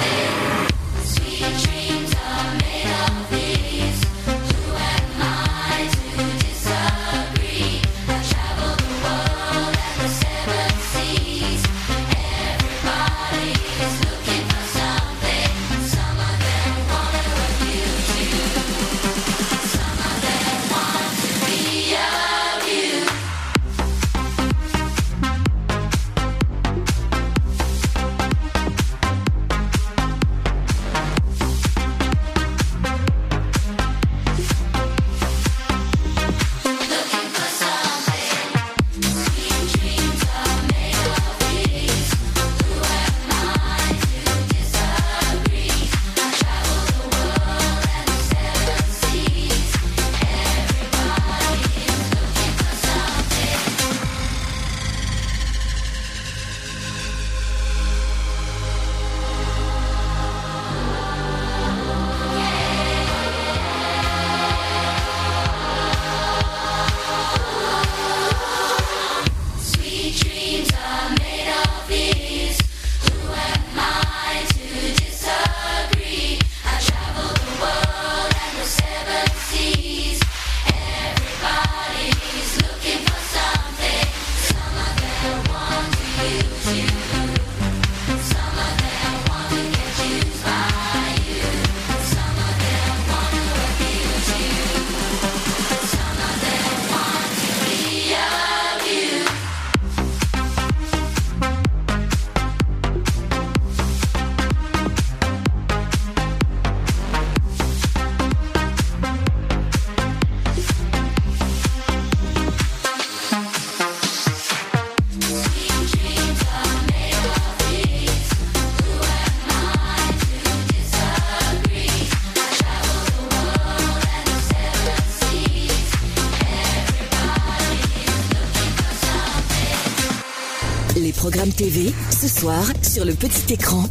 [132.81, 133.83] sur le petit écran.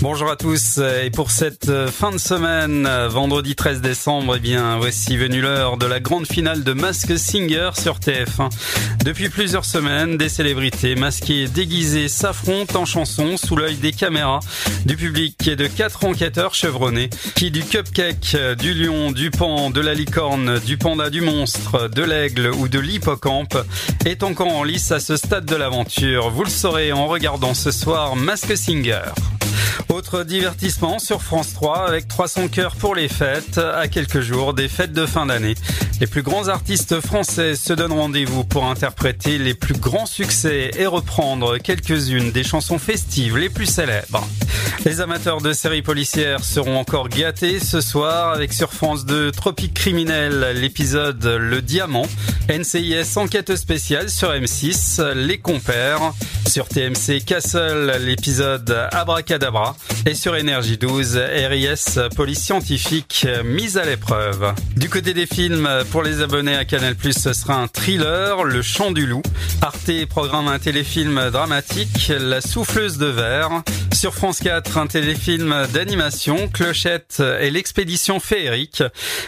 [0.00, 4.38] Bonjour à tous et pour cette euh, fin de semaine, euh, vendredi 13 décembre, eh
[4.38, 8.48] bien voici venue l'heure de la grande finale de Mask Singer sur TF1.
[9.04, 14.38] Depuis plusieurs semaines, des célébrités masquées déguisées s'affrontent en chanson sous l'œil des caméras,
[14.86, 19.70] du public et de quatre enquêteurs chevronnés qui du cupcake, euh, du lion, du pan,
[19.70, 23.58] de la licorne, du panda, du monstre, de l'aigle ou de l'hippocampe
[24.06, 26.30] est encore en lice à ce stade de l'aventure.
[26.30, 29.02] Vous le saurez en regardant ce soir Mask Singer.
[29.88, 34.68] Autre divertissement sur France 3 avec 300 cœurs pour les fêtes à quelques jours des
[34.68, 35.54] fêtes de fin d'année.
[36.00, 40.86] Les plus grands artistes français se donnent rendez-vous pour interpréter les plus grands succès et
[40.86, 44.26] reprendre quelques-unes des chansons festives les plus célèbres.
[44.84, 49.74] Les amateurs de séries policières seront encore gâtés ce soir avec sur France 2 Tropique
[49.74, 52.06] criminel, l'épisode Le Diamant,
[52.48, 56.12] NCIS Enquête spéciale sur M6, Les Compères,
[56.46, 59.47] sur TMC Castle, l'épisode Abracadabra,
[60.04, 64.52] et sur Énergie 12, RIS Police Scientifique mise à l'épreuve.
[64.76, 68.90] Du côté des films, pour les abonnés à Canal+, ce sera un thriller, Le Chant
[68.90, 69.22] du Loup.
[69.62, 73.62] Arte programme un téléfilm dramatique, La Souffleuse de verre.
[73.98, 78.84] Sur France 4, un téléfilm d'animation, Clochette et l'expédition féerique.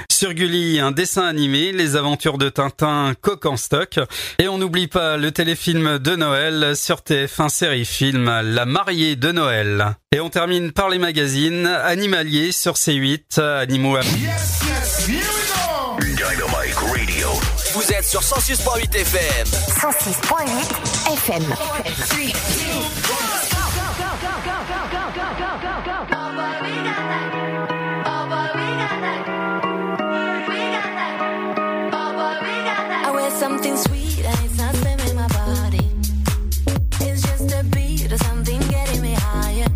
[0.09, 3.98] Sur Gulli, un dessin animé, Les aventures de Tintin, Coq en stock.
[4.38, 9.32] Et on n'oublie pas le téléfilm de Noël sur TF1 série film, La mariée de
[9.32, 9.97] Noël.
[10.12, 14.02] Et on termine par les magazines, Animalier sur C8, Animaux à...
[15.98, 17.28] Dynamite Radio.
[17.74, 19.48] Vous êtes sur 106.8 FM.
[19.48, 21.42] 106.8 FM.
[33.62, 34.74] something sweet and it's not
[35.16, 35.87] my body.
[37.01, 39.66] It's just a beat or something getting me higher.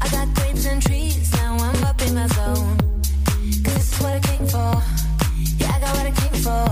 [0.00, 2.28] I got grapes and trees, now I'm up in my
[3.64, 4.82] this is what I came for.
[5.58, 6.66] Yeah, I got what I came for.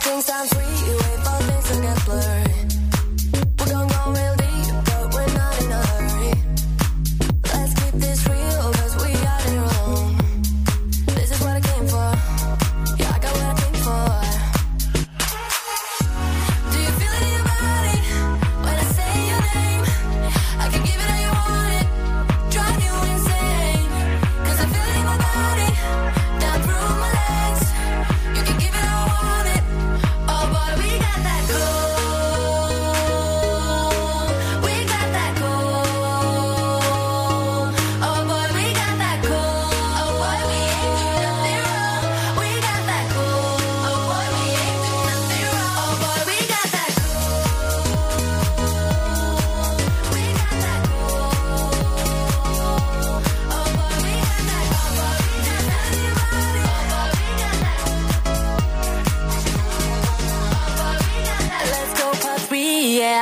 [0.00, 2.47] Things I'm free, wait, things I got blurred.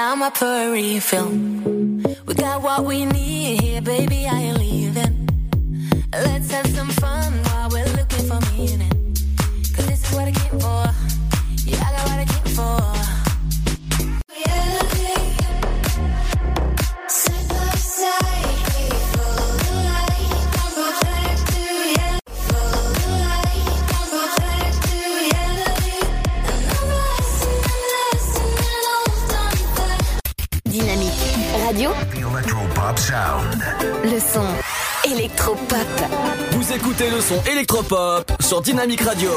[0.09, 1.31] I'm up for a refill.
[1.31, 4.29] We got what we need here, baby.
[4.29, 5.29] I ain't leaving.
[6.13, 9.17] Let's have some fun while we're looking for meaning.
[9.75, 10.85] Cause this is what I came for.
[11.69, 12.96] Yeah, I got what I came for.
[33.17, 33.63] Sound.
[34.05, 34.47] le son
[35.11, 35.87] électropop.
[36.51, 39.31] Vous écoutez le son électropop sur Dynamique Radio.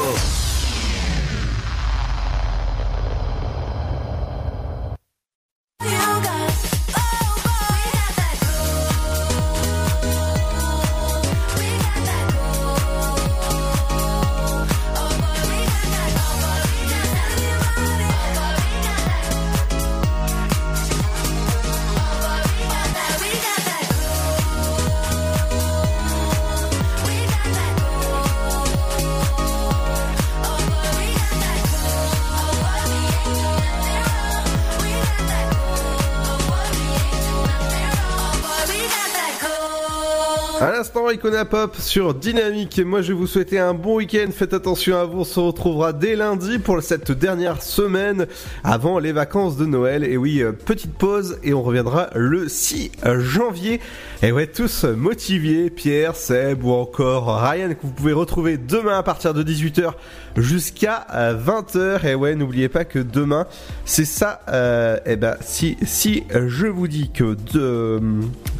[41.30, 42.76] Icona Pop sur Dynamique.
[42.80, 44.26] Et moi, je vais vous souhaiter un bon week-end.
[44.32, 45.20] Faites attention à vous.
[45.20, 48.26] On se retrouvera dès lundi pour cette dernière semaine
[48.64, 50.02] avant les vacances de Noël.
[50.02, 53.78] Et oui, euh, petite pause et on reviendra le 6 janvier.
[54.24, 55.70] Et ouais, tous motivés.
[55.70, 59.92] Pierre, Seb ou encore Ryan que vous pouvez retrouver demain à partir de 18h
[60.36, 62.08] jusqu'à 20h.
[62.08, 63.46] Et ouais, n'oubliez pas que demain,
[63.84, 64.40] c'est ça.
[64.48, 67.36] Euh, et ben, si, si je vous dis que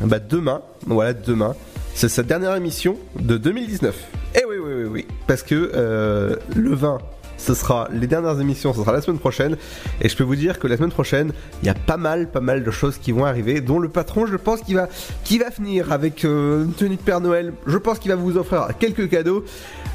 [0.02, 1.56] bah, demain, voilà, demain,
[2.00, 3.94] c'est sa dernière émission de 2019.
[4.34, 5.06] Eh oui, oui, oui, oui.
[5.26, 6.96] Parce que euh, le 20,
[7.40, 9.56] ce sera les dernières émissions, ce sera la semaine prochaine.
[10.00, 12.40] Et je peux vous dire que la semaine prochaine, il y a pas mal, pas
[12.40, 14.88] mal de choses qui vont arriver, dont le patron, je pense, qui va,
[15.24, 17.52] qui va venir avec euh, une tenue de Père Noël.
[17.66, 19.44] Je pense qu'il va vous offrir quelques cadeaux.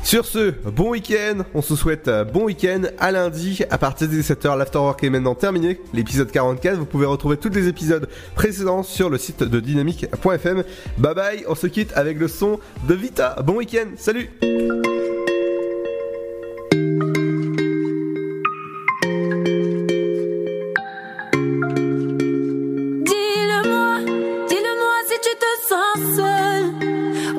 [0.04, 1.44] Sur ce, bon week-end.
[1.56, 4.56] On se souhaite euh, bon week-end à lundi à partir des 17h.
[4.56, 5.80] L'afterwork est maintenant terminé.
[5.94, 6.78] L'épisode 44.
[6.78, 10.64] Vous pouvez retrouver tous les épisodes précédents sur le site de dynamique.fm.
[11.00, 11.44] Bye bye.
[11.48, 13.36] On se quitte avec le son de Vita.
[13.44, 13.88] Bon week-end.
[13.98, 14.30] Salut.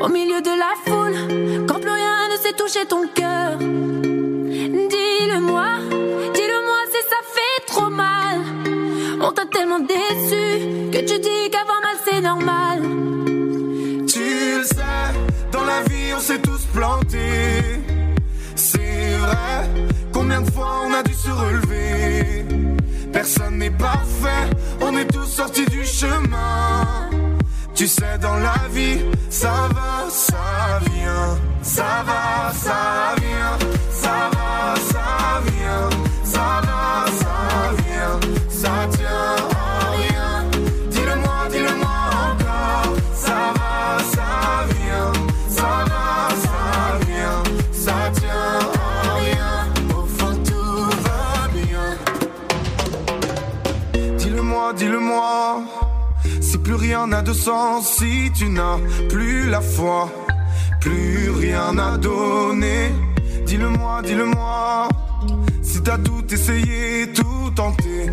[0.06, 1.16] Au milieu de la foule
[1.66, 3.58] quand plus rien ne sait toucher ton cœur.
[3.58, 5.66] Dis-le-moi,
[6.34, 8.38] dis-le-moi si ça fait trop mal.
[9.20, 12.82] On t'a tellement déçu que tu dis qu'avoir mal c'est normal.
[14.06, 15.10] Tu le sais,
[15.50, 17.80] dans la vie on s'est tous plantés.
[18.54, 19.68] C'est vrai,
[20.12, 22.44] combien de fois on a dû se relever?
[23.12, 24.48] Personne n'est parfait,
[24.80, 27.10] on est tous sortis du chemin.
[27.76, 31.38] Tu sais, dans la vie, ça va, ça vient.
[31.60, 33.58] Ça va, ça vient.
[33.90, 35.90] Ça va, ça vient.
[36.24, 37.36] Ça va, ça
[37.82, 38.18] vient.
[38.48, 39.36] Ça tient
[39.92, 40.48] rien.
[40.90, 41.98] Dis-le-moi, dis-le-moi
[42.30, 42.96] encore.
[43.14, 45.12] Ça va, ça vient.
[45.50, 47.42] Ça va, ça vient.
[47.72, 48.58] Ça tient
[49.20, 49.54] rien.
[49.94, 51.88] Au fond, tout va bien.
[54.16, 55.75] Dis-le-moi, dis-le-moi.
[56.66, 58.78] Plus rien n'a de sens, si tu n'as
[59.08, 60.10] plus la foi,
[60.80, 62.90] plus rien à donner.
[63.46, 64.88] Dis-le-moi, dis-le-moi.
[65.62, 68.10] Si t'as tout essayé, tout tenté.